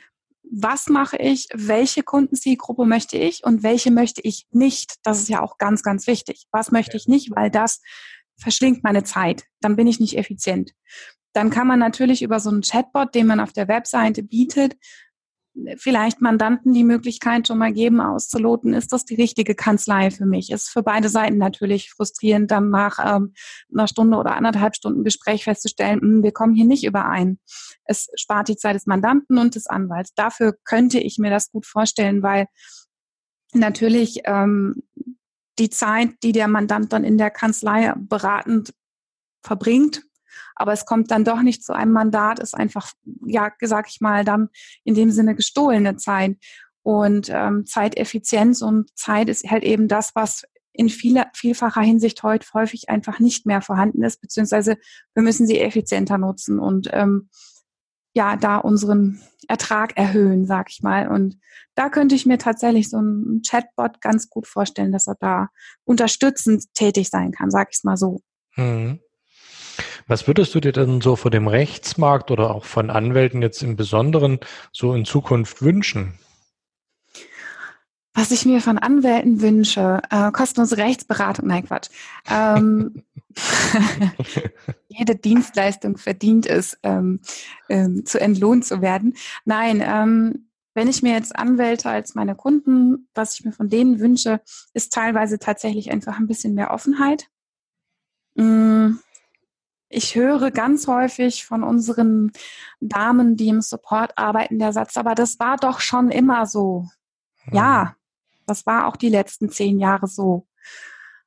was 0.51 0.89
mache 0.89 1.17
ich, 1.17 1.49
welche 1.55 2.03
Kundenzielgruppe 2.03 2.85
möchte 2.85 3.17
ich 3.17 3.45
und 3.45 3.63
welche 3.63 3.91
möchte 3.91 4.21
ich 4.23 4.47
nicht. 4.51 4.97
Das 5.03 5.19
ist 5.19 5.29
ja 5.29 5.41
auch 5.41 5.59
ganz, 5.59 5.83
ganz 5.83 6.07
wichtig. 6.07 6.47
Was 6.53 6.71
möchte 6.71 6.97
ich 6.97 7.09
nicht, 7.09 7.35
weil 7.35 7.51
das 7.51 7.81
verschlingt 8.39 8.85
meine 8.85 9.05
Zeit. 9.05 9.45
Dann 9.61 9.77
bin 9.77 9.87
ich 9.87 10.01
nicht 10.01 10.17
effizient. 10.19 10.73
Dann 11.33 11.51
kann 11.51 11.67
man 11.67 11.79
natürlich 11.79 12.23
über 12.23 12.41
so 12.41 12.51
einen 12.51 12.63
Chatbot, 12.63 13.15
den 13.15 13.27
man 13.27 13.41
auf 13.41 13.53
der 13.53 13.69
Webseite 13.69 14.23
bietet, 14.23 14.77
vielleicht 15.77 16.21
Mandanten 16.21 16.73
die 16.73 16.85
Möglichkeit 16.85 17.49
schon 17.49 17.59
mal 17.59 17.73
geben, 17.73 18.01
auszuloten, 18.01 18.75
ist 18.75 18.93
das 18.93 19.05
die 19.05 19.15
richtige 19.15 19.55
Kanzlei 19.55 20.11
für 20.11 20.27
mich? 20.27 20.51
Ist 20.51 20.69
für 20.69 20.83
beide 20.83 21.09
Seiten 21.09 21.39
natürlich 21.39 21.91
frustrierend, 21.91 22.51
dann 22.51 22.71
nach 22.71 22.99
ähm, 22.99 23.33
einer 23.73 23.89
Stunde 23.89 24.17
oder 24.17 24.37
anderthalb 24.37 24.77
Stunden 24.77 25.05
Gespräch 25.05 25.45
festzustellen, 25.45 26.01
mh, 26.03 26.09
hm, 26.09 26.23
wir 26.23 26.33
kommen 26.33 26.55
hier 26.55 26.67
nicht 26.67 26.85
überein. 26.85 27.39
Es 27.85 28.09
spart 28.17 28.49
die 28.49 28.57
Zeit 28.57 28.77
des 28.77 28.87
Mandanten 28.87 29.39
und 29.39 29.55
des 29.55 29.67
Anwalts. 29.67 30.13
Dafür 30.15 30.55
könnte 30.65 30.99
ich 30.99 31.19
mir 31.19 31.31
das 31.31 31.51
gut 31.51 31.67
vorstellen, 31.67 32.23
weil 32.23 32.47
natürlich 33.53 34.21
ähm, 34.25 34.83
die 35.59 35.71
Zeit, 35.71 36.11
die 36.23 36.33
der 36.33 36.49
Mandant 36.49 36.93
dann 36.93 37.05
in 37.05 37.19
der 37.19 37.31
Kanzlei 37.31 37.95
beratend 37.97 38.75
verbringt, 39.43 40.06
aber 40.55 40.73
es 40.73 40.87
kommt 40.87 41.11
dann 41.11 41.25
doch 41.25 41.43
nicht 41.43 41.65
zu 41.65 41.73
einem 41.73 41.93
Mandat, 41.93 42.39
ist 42.39 42.55
einfach, 42.55 42.93
ja, 43.25 43.51
sag 43.61 43.89
ich 43.89 44.01
mal, 44.01 44.25
dann 44.25 44.49
in 44.85 44.95
dem 44.95 45.11
Sinne 45.11 45.35
gestohlene 45.35 45.97
Zeit. 45.97 46.37
Und 46.83 47.29
ähm, 47.33 47.67
Zeiteffizienz 47.67 48.63
und 48.63 48.97
Zeit 48.97 49.29
ist 49.29 49.51
halt 49.51 49.65
eben 49.65 49.89
das, 49.89 50.13
was 50.15 50.45
in 50.73 50.89
vieler, 50.89 51.27
vielfacher 51.35 51.81
Hinsicht 51.81 52.23
heute 52.23 52.47
häufig 52.55 52.89
einfach 52.89 53.19
nicht 53.19 53.47
mehr 53.47 53.63
vorhanden 53.63 54.03
ist, 54.03 54.21
beziehungsweise 54.21 54.77
wir 55.15 55.23
müssen 55.23 55.47
sie 55.47 55.59
effizienter 55.59 56.19
nutzen 56.19 56.59
und 56.59 56.89
ähm, 56.93 57.29
ja, 58.15 58.37
da 58.37 58.57
unseren 58.57 59.21
Ertrag 59.47 59.97
erhöhen, 59.99 60.47
sag 60.47 60.71
ich 60.71 60.83
mal. 60.83 61.09
Und 61.09 61.39
da 61.75 61.91
könnte 61.91 62.15
ich 62.15 62.25
mir 62.25 62.39
tatsächlich 62.39 62.89
so 62.89 62.99
ein 62.99 63.43
Chatbot 63.47 64.01
ganz 64.01 64.31
gut 64.31 64.47
vorstellen, 64.47 64.91
dass 64.91 65.07
er 65.07 65.17
da 65.21 65.49
unterstützend 65.85 66.73
tätig 66.73 67.11
sein 67.11 67.31
kann, 67.31 67.51
sag 67.51 67.69
ich 67.71 67.77
es 67.77 67.85
mal 67.85 67.99
so. 67.99 68.23
Hm. 68.55 69.01
Was 70.09 70.29
würdest 70.29 70.55
du 70.55 70.61
dir 70.61 70.73
denn 70.73 71.01
so 71.01 71.17
vor 71.17 71.33
dem 71.33 71.49
Rechtsmarkt 71.49 72.31
oder 72.31 72.55
auch 72.55 72.65
von 72.65 72.91
Anwälten 72.91 73.43
jetzt 73.43 73.63
im 73.63 73.75
Besonderen 73.75 74.39
so 74.73 74.95
in 74.95 75.05
Zukunft 75.05 75.63
wünschen? 75.63 76.19
Was 78.15 78.31
ich 78.31 78.47
mir 78.47 78.63
von 78.63 78.79
Anwälten 78.79 79.43
wünsche, 79.43 80.01
äh, 80.11 80.31
kostenlose 80.31 80.79
Rechtsberatung, 80.79 81.49
nein 81.49 81.67
Quatsch. 81.67 81.91
Ähm, 82.31 83.03
jede 84.89 85.17
Dienstleistung 85.17 85.99
verdient 85.99 86.47
es, 86.47 86.79
ähm, 86.83 87.21
ähm, 87.69 88.07
zu 88.07 88.19
entlohnt 88.19 88.65
zu 88.65 88.81
werden. 88.81 89.17
Nein, 89.45 89.83
ähm, 89.85 90.49
wenn 90.73 90.89
ich 90.89 91.03
mir 91.03 91.13
jetzt 91.13 91.37
Anwälte 91.37 91.91
als 91.91 92.15
meine 92.15 92.37
Kunden, 92.37 93.09
was 93.15 93.35
ich 93.39 93.45
mir 93.45 93.53
von 93.53 93.69
denen 93.69 93.99
wünsche, 93.99 94.41
ist 94.73 94.93
teilweise 94.93 95.39
tatsächlich 95.39 95.91
einfach 95.91 96.19
ein 96.19 96.27
bisschen 96.27 96.55
mehr 96.55 96.71
Offenheit. 96.71 97.29
Mm, 98.35 98.97
ich 99.89 100.15
höre 100.15 100.51
ganz 100.51 100.87
häufig 100.87 101.45
von 101.45 101.63
unseren 101.63 102.33
Damen, 102.81 103.37
die 103.37 103.49
im 103.49 103.61
Support 103.61 104.17
arbeiten, 104.17 104.59
der 104.59 104.73
Satz, 104.73 104.97
aber 104.97 105.15
das 105.15 105.39
war 105.39 105.57
doch 105.57 105.81
schon 105.81 106.11
immer 106.11 106.47
so. 106.47 106.89
Mhm. 107.47 107.57
Ja, 107.57 107.97
das 108.47 108.67
war 108.67 108.87
auch 108.87 108.97
die 108.97 109.09
letzten 109.09 109.51
zehn 109.51 109.79
Jahre 109.79 110.07
so. 110.07 110.47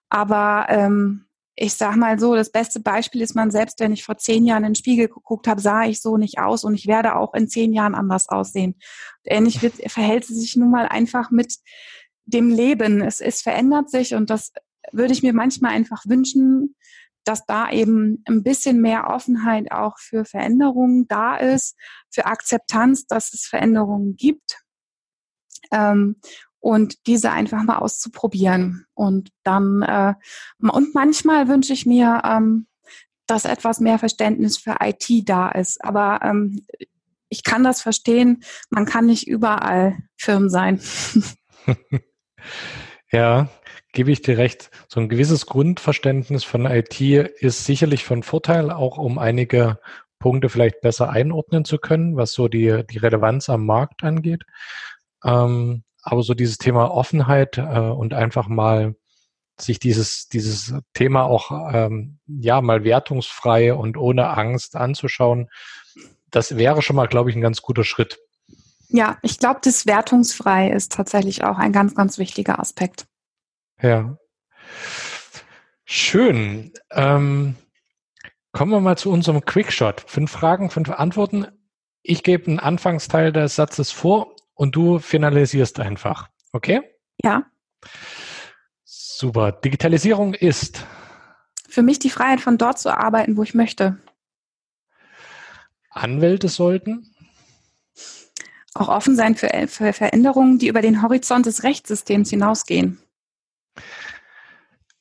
Aber 0.09 0.65
ähm, 0.69 1.25
ich 1.55 1.73
sag 1.73 1.95
mal 1.97 2.17
so, 2.17 2.35
das 2.35 2.51
beste 2.51 2.79
Beispiel 2.79 3.21
ist 3.21 3.35
man 3.35 3.51
selbst, 3.51 3.79
wenn 3.79 3.91
ich 3.91 4.03
vor 4.03 4.17
zehn 4.17 4.45
Jahren 4.45 4.63
in 4.63 4.69
den 4.69 4.75
Spiegel 4.75 5.07
geguckt 5.07 5.47
habe, 5.47 5.59
sah 5.59 5.83
ich 5.83 6.01
so 6.01 6.17
nicht 6.17 6.39
aus 6.39 6.63
und 6.63 6.73
ich 6.73 6.87
werde 6.87 7.15
auch 7.15 7.33
in 7.33 7.49
zehn 7.49 7.73
Jahren 7.73 7.95
anders 7.95 8.29
aussehen. 8.29 8.75
Ähnlich 9.25 9.61
wird, 9.61 9.75
verhält 9.91 10.25
sie 10.25 10.35
sich 10.35 10.55
nun 10.55 10.71
mal 10.71 10.87
einfach 10.87 11.31
mit 11.31 11.57
dem 12.25 12.49
Leben. 12.49 13.01
Es, 13.01 13.19
es 13.19 13.41
verändert 13.41 13.89
sich 13.89 14.15
und 14.15 14.29
das 14.29 14.53
würde 14.91 15.13
ich 15.13 15.21
mir 15.21 15.33
manchmal 15.33 15.71
einfach 15.71 16.05
wünschen, 16.05 16.75
dass 17.29 17.45
da 17.45 17.69
eben 17.69 18.23
ein 18.27 18.41
bisschen 18.41 18.81
mehr 18.81 19.07
Offenheit 19.07 19.71
auch 19.71 19.99
für 19.99 20.25
Veränderungen 20.25 21.07
da 21.07 21.35
ist, 21.35 21.77
für 22.09 22.25
Akzeptanz, 22.25 23.05
dass 23.05 23.35
es 23.35 23.45
Veränderungen 23.45 24.15
gibt. 24.15 24.63
Ähm, 25.71 26.15
und 26.59 27.05
diese 27.05 27.29
einfach 27.29 27.61
mal 27.61 27.77
auszuprobieren. 27.77 28.87
Und 28.95 29.29
dann, 29.43 29.83
äh, 29.83 30.15
und 30.57 30.95
manchmal 30.95 31.47
wünsche 31.47 31.71
ich 31.71 31.85
mir, 31.85 32.23
ähm, 32.25 32.65
dass 33.27 33.45
etwas 33.45 33.79
mehr 33.79 33.99
Verständnis 33.99 34.57
für 34.57 34.77
IT 34.81 35.29
da 35.29 35.49
ist. 35.49 35.83
Aber 35.83 36.21
ähm, 36.23 36.65
ich 37.29 37.43
kann 37.43 37.63
das 37.63 37.79
verstehen, 37.79 38.43
man 38.71 38.85
kann 38.85 39.05
nicht 39.05 39.27
überall 39.27 39.99
Firmen 40.17 40.49
sein. 40.49 40.81
ja, 43.11 43.49
gebe 43.99 44.11
ich 44.11 44.21
dir 44.21 44.37
recht. 44.37 44.71
So 44.87 45.01
ein 45.01 45.09
gewisses 45.09 45.45
Grundverständnis 45.45 46.45
von 46.45 46.65
IT 46.65 47.01
ist 47.01 47.65
sicherlich 47.65 48.05
von 48.05 48.23
Vorteil, 48.23 48.71
auch 48.71 48.97
um 48.97 49.19
einige 49.19 49.77
Punkte 50.19 50.47
vielleicht 50.47 50.79
besser 50.79 51.09
einordnen 51.09 51.65
zu 51.65 51.79
können, 51.79 52.15
was 52.15 52.31
so 52.31 52.47
die, 52.47 52.85
die 52.89 52.97
Relevanz 52.97 53.49
am 53.49 53.65
Markt 53.65 54.05
angeht. 54.05 54.43
Ähm, 55.25 55.83
aber 56.01 56.23
so 56.23 56.33
dieses 56.33 56.59
Thema 56.59 56.89
Offenheit 56.93 57.57
äh, 57.57 57.61
und 57.61 58.13
einfach 58.13 58.47
mal 58.47 58.95
sich 59.59 59.79
dieses, 59.79 60.29
dieses 60.29 60.73
Thema 60.93 61.23
auch 61.23 61.73
ähm, 61.73 62.19
ja 62.25 62.61
mal 62.61 62.85
wertungsfrei 62.85 63.73
und 63.73 63.97
ohne 63.97 64.29
Angst 64.29 64.77
anzuschauen, 64.77 65.49
das 66.31 66.55
wäre 66.55 66.81
schon 66.81 66.95
mal, 66.95 67.07
glaube 67.07 67.31
ich, 67.31 67.35
ein 67.35 67.41
ganz 67.41 67.61
guter 67.61 67.83
Schritt. 67.83 68.17
Ja, 68.87 69.17
ich 69.23 69.39
glaube, 69.39 69.59
das 69.61 69.85
wertungsfrei 69.85 70.69
ist 70.69 70.93
tatsächlich 70.93 71.43
auch 71.43 71.57
ein 71.57 71.73
ganz, 71.73 71.95
ganz 71.95 72.17
wichtiger 72.17 72.61
Aspekt. 72.61 73.08
Ja. 73.81 74.17
Schön. 75.85 76.73
Ähm, 76.91 77.55
kommen 78.51 78.71
wir 78.71 78.79
mal 78.79 78.97
zu 78.97 79.11
unserem 79.11 79.41
Quickshot. 79.45 80.03
Fünf 80.07 80.31
Fragen, 80.31 80.69
fünf 80.69 80.89
Antworten. 80.89 81.47
Ich 82.03 82.23
gebe 82.23 82.47
einen 82.47 82.59
Anfangsteil 82.59 83.31
des 83.31 83.55
Satzes 83.55 83.91
vor 83.91 84.35
und 84.53 84.75
du 84.75 84.99
finalisierst 84.99 85.79
einfach. 85.79 86.29
Okay? 86.51 86.81
Ja. 87.23 87.43
Super. 88.83 89.51
Digitalisierung 89.51 90.33
ist? 90.33 90.85
Für 91.67 91.81
mich 91.81 91.99
die 91.99 92.09
Freiheit, 92.09 92.41
von 92.41 92.57
dort 92.57 92.79
zu 92.79 92.95
arbeiten, 92.95 93.37
wo 93.37 93.43
ich 93.43 93.53
möchte. 93.53 93.97
Anwälte 95.89 96.49
sollten? 96.49 97.13
Auch 98.73 98.89
offen 98.89 99.15
sein 99.15 99.35
für, 99.35 99.49
für 99.67 99.93
Veränderungen, 99.93 100.59
die 100.59 100.67
über 100.67 100.81
den 100.81 101.01
Horizont 101.01 101.45
des 101.45 101.63
Rechtssystems 101.63 102.29
hinausgehen. 102.29 102.99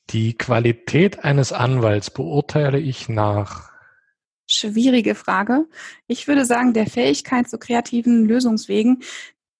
Die 0.09 0.35
Qualität 0.37 1.23
eines 1.23 1.53
Anwalts 1.53 2.09
beurteile 2.09 2.79
ich 2.79 3.09
nach. 3.09 3.69
Schwierige 4.47 5.13
Frage. 5.13 5.65
Ich 6.07 6.27
würde 6.27 6.45
sagen, 6.45 6.73
der 6.73 6.87
Fähigkeit 6.87 7.47
zu 7.47 7.59
kreativen 7.59 8.25
Lösungswegen, 8.25 9.03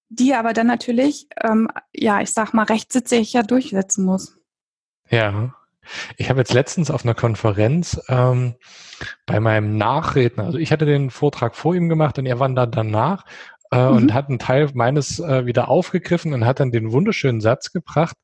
die 0.10 0.34
aber 0.34 0.54
dann 0.54 0.66
natürlich, 0.66 1.28
ähm, 1.44 1.70
ja, 1.94 2.22
ich 2.22 2.32
sag 2.32 2.54
mal, 2.54 2.64
rechtssicher 2.64 3.44
durchsetzen 3.44 4.04
muss. 4.04 4.38
Ja. 5.10 5.54
Ich 6.18 6.30
habe 6.30 6.40
jetzt 6.40 6.54
letztens 6.54 6.92
auf 6.92 7.04
einer 7.04 7.16
Konferenz 7.16 8.02
ähm, 8.10 8.56
bei 9.26 9.40
meinem 9.40 9.78
Nachredner, 9.78 10.46
also 10.46 10.58
ich 10.58 10.72
hatte 10.72 10.86
den 10.86 11.10
Vortrag 11.10 11.56
vor 11.56 11.74
ihm 11.74 11.90
gemacht 11.90 12.20
und 12.20 12.26
er 12.26 12.40
war 12.40 12.50
da 12.50 12.66
danach 12.66 13.26
äh, 13.72 13.88
mhm. 13.90 13.96
und 13.96 14.14
hat 14.14 14.30
einen 14.30 14.40
Teil 14.40 14.70
meines 14.74 15.20
äh, 15.20 15.46
wieder 15.46 15.70
aufgegriffen 15.70 16.34
und 16.34 16.46
hat 16.46 16.60
dann 16.60 16.72
den 16.72 16.92
wunderschönen 16.92 17.42
Satz 17.42 17.72
gebracht, 17.72 18.16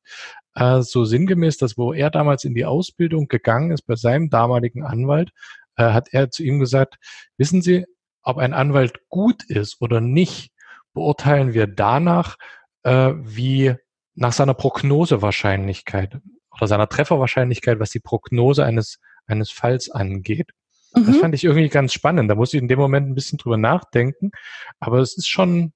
äh, 0.56 0.82
so 0.82 1.04
sinngemäß, 1.04 1.58
dass 1.58 1.78
wo 1.78 1.92
er 1.92 2.10
damals 2.10 2.44
in 2.44 2.54
die 2.54 2.64
Ausbildung 2.64 3.28
gegangen 3.28 3.70
ist 3.70 3.82
bei 3.82 3.94
seinem 3.94 4.30
damaligen 4.30 4.84
Anwalt, 4.84 5.30
äh, 5.76 5.84
hat 5.84 6.08
er 6.12 6.30
zu 6.30 6.42
ihm 6.42 6.58
gesagt, 6.58 6.96
wissen 7.36 7.62
Sie, 7.62 7.84
ob 8.22 8.38
ein 8.38 8.54
Anwalt 8.54 9.00
gut 9.08 9.44
ist 9.44 9.80
oder 9.80 10.00
nicht, 10.00 10.50
beurteilen 10.94 11.54
wir 11.54 11.66
danach, 11.66 12.36
äh, 12.82 13.12
wie 13.16 13.74
nach 14.14 14.32
seiner 14.32 14.54
Prognosewahrscheinlichkeit 14.54 16.18
oder 16.50 16.66
seiner 16.66 16.88
Trefferwahrscheinlichkeit, 16.88 17.78
was 17.78 17.90
die 17.90 18.00
Prognose 18.00 18.64
eines, 18.64 18.98
eines 19.26 19.50
Falls 19.50 19.90
angeht. 19.90 20.52
Mhm. 20.94 21.06
Das 21.06 21.16
fand 21.18 21.34
ich 21.34 21.44
irgendwie 21.44 21.68
ganz 21.68 21.92
spannend. 21.92 22.30
Da 22.30 22.34
muss 22.34 22.54
ich 22.54 22.60
in 22.60 22.68
dem 22.68 22.78
Moment 22.78 23.08
ein 23.08 23.14
bisschen 23.14 23.36
drüber 23.36 23.58
nachdenken. 23.58 24.30
Aber 24.80 25.00
es 25.00 25.18
ist 25.18 25.28
schon, 25.28 25.74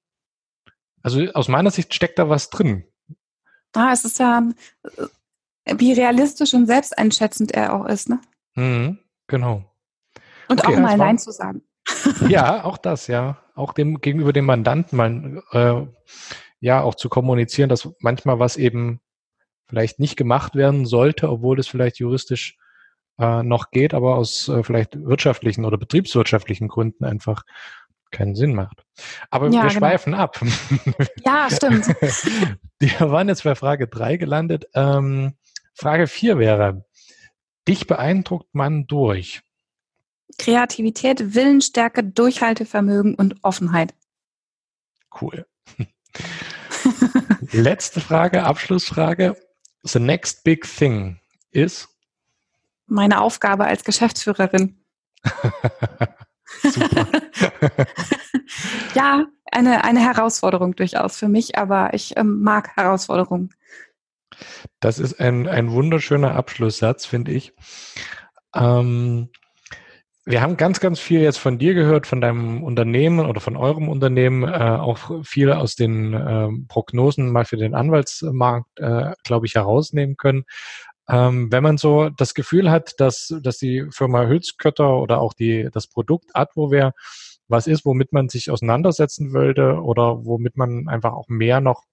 also 1.03 1.21
aus 1.33 1.47
meiner 1.47 1.69
Sicht 1.69 1.93
steckt 1.93 2.17
da 2.17 2.29
was 2.29 2.49
drin. 2.49 2.85
Ah, 3.73 3.91
es 3.93 4.05
ist 4.05 4.19
ja, 4.19 4.43
äh, 5.63 5.75
wie 5.77 5.93
realistisch 5.93 6.53
und 6.53 6.65
selbsteinschätzend 6.65 7.51
er 7.51 7.73
auch 7.73 7.85
ist, 7.85 8.09
ne? 8.09 8.19
Mhm, 8.55 8.99
genau. 9.27 9.63
Und 10.47 10.61
okay, 10.63 10.75
auch 10.75 10.79
mal 10.79 10.97
Nein 10.97 11.17
zu 11.17 11.31
sagen. 11.31 11.61
Ja, 12.27 12.63
auch 12.65 12.77
das, 12.77 13.07
ja. 13.07 13.37
Auch 13.55 13.73
dem 13.73 14.01
gegenüber 14.01 14.33
dem 14.33 14.45
Mandanten 14.45 14.97
mal 14.97 15.43
äh, 15.51 15.85
ja 16.59 16.81
auch 16.81 16.95
zu 16.95 17.09
kommunizieren, 17.09 17.69
dass 17.69 17.89
manchmal 17.99 18.39
was 18.39 18.57
eben 18.57 19.01
vielleicht 19.67 19.99
nicht 19.99 20.17
gemacht 20.17 20.55
werden 20.55 20.85
sollte, 20.85 21.29
obwohl 21.29 21.59
es 21.59 21.67
vielleicht 21.67 21.99
juristisch 21.99 22.57
äh, 23.17 23.43
noch 23.43 23.71
geht, 23.71 23.93
aber 23.93 24.15
aus 24.15 24.49
äh, 24.49 24.63
vielleicht 24.63 25.01
wirtschaftlichen 25.01 25.63
oder 25.63 25.77
betriebswirtschaftlichen 25.77 26.67
Gründen 26.67 27.05
einfach 27.05 27.43
keinen 28.11 28.35
Sinn 28.35 28.53
macht. 28.53 28.85
Aber 29.29 29.47
ja, 29.47 29.63
wir 29.63 29.69
genau. 29.69 29.71
schweifen 29.71 30.13
ab. 30.13 30.39
Ja, 31.25 31.47
stimmt. 31.49 31.87
Wir 32.79 33.11
waren 33.11 33.27
jetzt 33.27 33.43
bei 33.43 33.53
Frage 33.53 33.87
drei 33.87 34.17
gelandet. 34.17 34.65
Ähm, 34.73 35.35
Frage 35.73 36.07
vier 36.07 36.39
wäre, 36.39 36.83
dich 37.67 37.85
beeindruckt 37.85 38.53
man 38.53 38.87
durch? 38.87 39.41
Kreativität, 40.37 41.35
Willensstärke, 41.35 42.03
Durchhaltevermögen 42.03 43.13
und 43.15 43.35
Offenheit. 43.43 43.93
Cool. 45.21 45.45
Letzte 47.51 48.01
Frage, 48.01 48.43
Abschlussfrage. 48.43 49.35
The 49.83 49.99
next 49.99 50.43
big 50.43 50.65
thing 50.65 51.19
is? 51.51 51.87
Meine 52.87 53.21
Aufgabe 53.21 53.65
als 53.65 53.83
Geschäftsführerin. 53.83 54.83
Super. 56.61 57.07
ja, 58.95 59.25
eine, 59.51 59.83
eine 59.83 59.99
Herausforderung 59.99 60.75
durchaus 60.75 61.17
für 61.17 61.27
mich, 61.27 61.57
aber 61.57 61.93
ich 61.93 62.15
ähm, 62.17 62.41
mag 62.41 62.75
Herausforderungen. 62.75 63.53
Das 64.79 64.99
ist 64.99 65.19
ein, 65.19 65.47
ein 65.47 65.71
wunderschöner 65.71 66.35
Abschlusssatz, 66.35 67.05
finde 67.05 67.31
ich. 67.31 67.53
Ähm, 68.55 69.29
wir 70.23 70.41
haben 70.41 70.55
ganz, 70.55 70.79
ganz 70.79 70.99
viel 70.99 71.21
jetzt 71.21 71.39
von 71.39 71.57
dir 71.57 71.73
gehört, 71.73 72.05
von 72.05 72.21
deinem 72.21 72.63
Unternehmen 72.63 73.25
oder 73.25 73.41
von 73.41 73.57
eurem 73.57 73.89
Unternehmen, 73.89 74.43
äh, 74.43 74.77
auch 74.79 75.25
viel 75.25 75.51
aus 75.51 75.75
den 75.75 76.13
äh, 76.13 76.47
Prognosen 76.67 77.31
mal 77.31 77.45
für 77.45 77.57
den 77.57 77.73
Anwaltsmarkt, 77.73 78.79
äh, 78.79 79.13
glaube 79.23 79.47
ich, 79.47 79.55
herausnehmen 79.55 80.17
können. 80.17 80.43
Ähm, 81.11 81.51
wenn 81.51 81.61
man 81.61 81.77
so 81.77 82.09
das 82.09 82.33
Gefühl 82.33 82.71
hat, 82.71 82.93
dass, 82.99 83.35
dass 83.43 83.57
die 83.57 83.85
Firma 83.91 84.25
Hülskötter 84.27 84.97
oder 84.97 85.19
auch 85.19 85.33
die, 85.33 85.67
das 85.71 85.87
Produkt 85.87 86.29
Advoware 86.33 86.93
was 87.49 87.67
ist, 87.67 87.85
womit 87.85 88.13
man 88.13 88.29
sich 88.29 88.49
auseinandersetzen 88.49 89.33
würde 89.33 89.81
oder 89.81 90.25
womit 90.25 90.55
man 90.55 90.87
einfach 90.87 91.11
auch 91.11 91.27
mehr 91.27 91.59
noch 91.59 91.83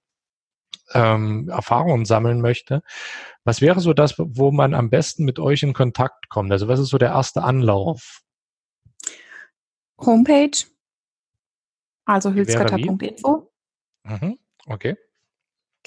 ähm, 0.95 1.49
Erfahrungen 1.49 2.05
sammeln 2.05 2.41
möchte. 2.41 2.83
Was 3.43 3.61
wäre 3.61 3.81
so 3.81 3.93
das, 3.93 4.15
wo 4.19 4.53
man 4.53 4.73
am 4.73 4.89
besten 4.89 5.25
mit 5.25 5.41
euch 5.41 5.65
in 5.65 5.73
Kontakt 5.73 6.29
kommt? 6.29 6.53
Also 6.53 6.69
was 6.69 6.79
ist 6.79 6.91
so 6.91 6.99
der 6.99 7.11
erste 7.11 7.43
Anlauf? 7.43 8.23
Homepage, 9.99 10.65
also 12.05 12.33
hülskötter.info. 12.33 13.51
Mhm, 14.05 14.39
okay. 14.67 14.97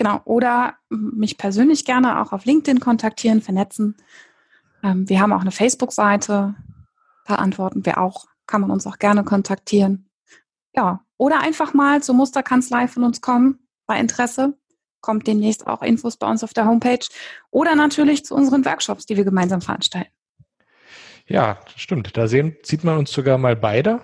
Genau, 0.01 0.19
oder 0.25 0.77
mich 0.89 1.37
persönlich 1.37 1.85
gerne 1.85 2.23
auch 2.23 2.31
auf 2.31 2.45
LinkedIn 2.45 2.79
kontaktieren, 2.79 3.39
vernetzen. 3.39 3.97
Ähm, 4.81 5.07
wir 5.07 5.21
haben 5.21 5.31
auch 5.31 5.41
eine 5.41 5.51
Facebook-Seite, 5.51 6.55
da 7.27 7.35
antworten 7.35 7.85
wir 7.85 7.99
auch, 7.99 8.25
kann 8.47 8.61
man 8.61 8.71
uns 8.71 8.87
auch 8.87 8.97
gerne 8.97 9.23
kontaktieren. 9.23 10.09
Ja, 10.75 11.05
oder 11.17 11.41
einfach 11.41 11.75
mal 11.75 12.01
zur 12.01 12.15
Musterkanzlei 12.15 12.87
von 12.87 13.03
uns 13.03 13.21
kommen, 13.21 13.59
bei 13.85 13.99
Interesse. 13.99 14.57
Kommt 15.01 15.27
demnächst 15.27 15.67
auch 15.67 15.83
Infos 15.83 16.17
bei 16.17 16.27
uns 16.27 16.43
auf 16.43 16.55
der 16.55 16.65
Homepage. 16.65 17.05
Oder 17.51 17.75
natürlich 17.75 18.25
zu 18.25 18.33
unseren 18.33 18.65
Workshops, 18.65 19.05
die 19.05 19.17
wir 19.17 19.23
gemeinsam 19.23 19.61
veranstalten. 19.61 20.09
Ja, 21.27 21.59
stimmt. 21.75 22.17
Da 22.17 22.27
sehen, 22.27 22.57
sieht 22.63 22.83
man 22.83 22.97
uns 22.97 23.11
sogar 23.11 23.37
mal 23.37 23.55
beide 23.55 24.01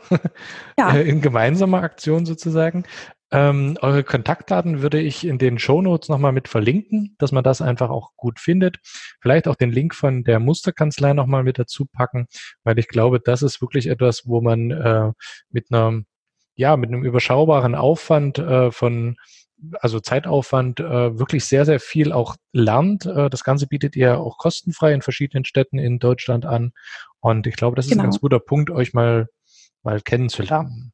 ja. 0.78 0.92
in 0.96 1.22
gemeinsamer 1.22 1.82
Aktion 1.82 2.28
sozusagen. 2.28 2.84
Ähm, 3.30 3.78
eure 3.82 4.04
Kontaktdaten 4.06 4.82
würde 4.82 5.02
ich 5.02 5.28
in 5.28 5.38
den 5.38 5.60
Show 5.60 5.82
Notes 5.82 6.08
nochmal 6.08 6.32
mit 6.32 6.48
verlinken, 6.48 7.16
dass 7.18 7.34
man 7.34 7.44
das 7.44 7.62
einfach 7.62 7.90
auch 7.90 8.12
gut 8.16 8.40
findet. 8.40 8.78
Vielleicht 9.22 9.48
auch 9.50 9.56
den 9.56 9.72
Link 9.72 9.96
von 9.96 10.24
der 10.24 10.40
Musterkanzlei 10.40 11.14
nochmal 11.14 11.44
mit 11.44 11.60
dazu 11.60 11.86
packen, 11.86 12.28
weil 12.64 12.80
ich 12.80 12.88
glaube, 12.88 13.20
das 13.20 13.42
ist 13.42 13.62
wirklich 13.62 13.88
etwas, 13.88 14.24
wo 14.26 14.40
man 14.40 14.72
äh, 14.72 15.12
mit 15.50 15.72
einer, 15.72 16.04
ja, 16.56 16.78
mit 16.78 16.90
einem 16.90 17.04
überschaubaren 17.04 17.76
Aufwand 17.76 18.40
äh, 18.40 18.72
von 18.72 19.18
also 19.80 20.00
Zeitaufwand 20.00 20.80
äh, 20.80 21.20
wirklich 21.20 21.46
sehr, 21.46 21.66
sehr 21.66 21.80
viel 21.80 22.12
auch 22.12 22.36
lernt. 22.54 23.06
Äh, 23.06 23.30
das 23.30 23.44
Ganze 23.44 23.68
bietet 23.68 23.96
ihr 23.96 24.20
auch 24.20 24.38
kostenfrei 24.38 24.94
in 24.94 25.02
verschiedenen 25.02 25.46
Städten 25.46 25.80
in 25.80 26.00
Deutschland 26.00 26.46
an. 26.46 26.72
Und 27.20 27.48
ich 27.48 27.56
glaube, 27.56 27.76
das 27.76 27.86
ist 27.86 27.92
genau. 27.92 28.04
ein 28.04 28.06
ganz 28.06 28.22
guter 28.22 28.40
Punkt, 28.40 28.70
euch 28.70 28.94
mal, 28.94 29.28
mal 29.84 30.00
kennenzulernen. 30.02 30.94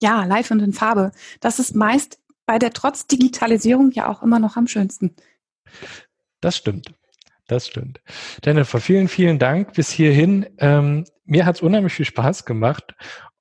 Ja, 0.00 0.24
live 0.24 0.50
und 0.50 0.60
in 0.60 0.72
Farbe. 0.72 1.12
Das 1.40 1.58
ist 1.58 1.74
meist 1.74 2.18
bei 2.46 2.58
der 2.58 2.72
trotz 2.72 3.06
Digitalisierung 3.06 3.90
ja 3.92 4.08
auch 4.08 4.22
immer 4.22 4.38
noch 4.38 4.56
am 4.56 4.66
schönsten. 4.66 5.14
Das 6.40 6.56
stimmt. 6.56 6.94
Das 7.46 7.66
stimmt. 7.66 8.00
Jennifer, 8.44 8.80
vielen, 8.80 9.08
vielen 9.08 9.38
Dank 9.38 9.72
bis 9.72 9.90
hierhin. 9.90 10.46
Ähm, 10.58 11.04
mir 11.24 11.46
hat 11.46 11.56
es 11.56 11.62
unheimlich 11.62 11.94
viel 11.94 12.04
Spaß 12.04 12.44
gemacht. 12.44 12.94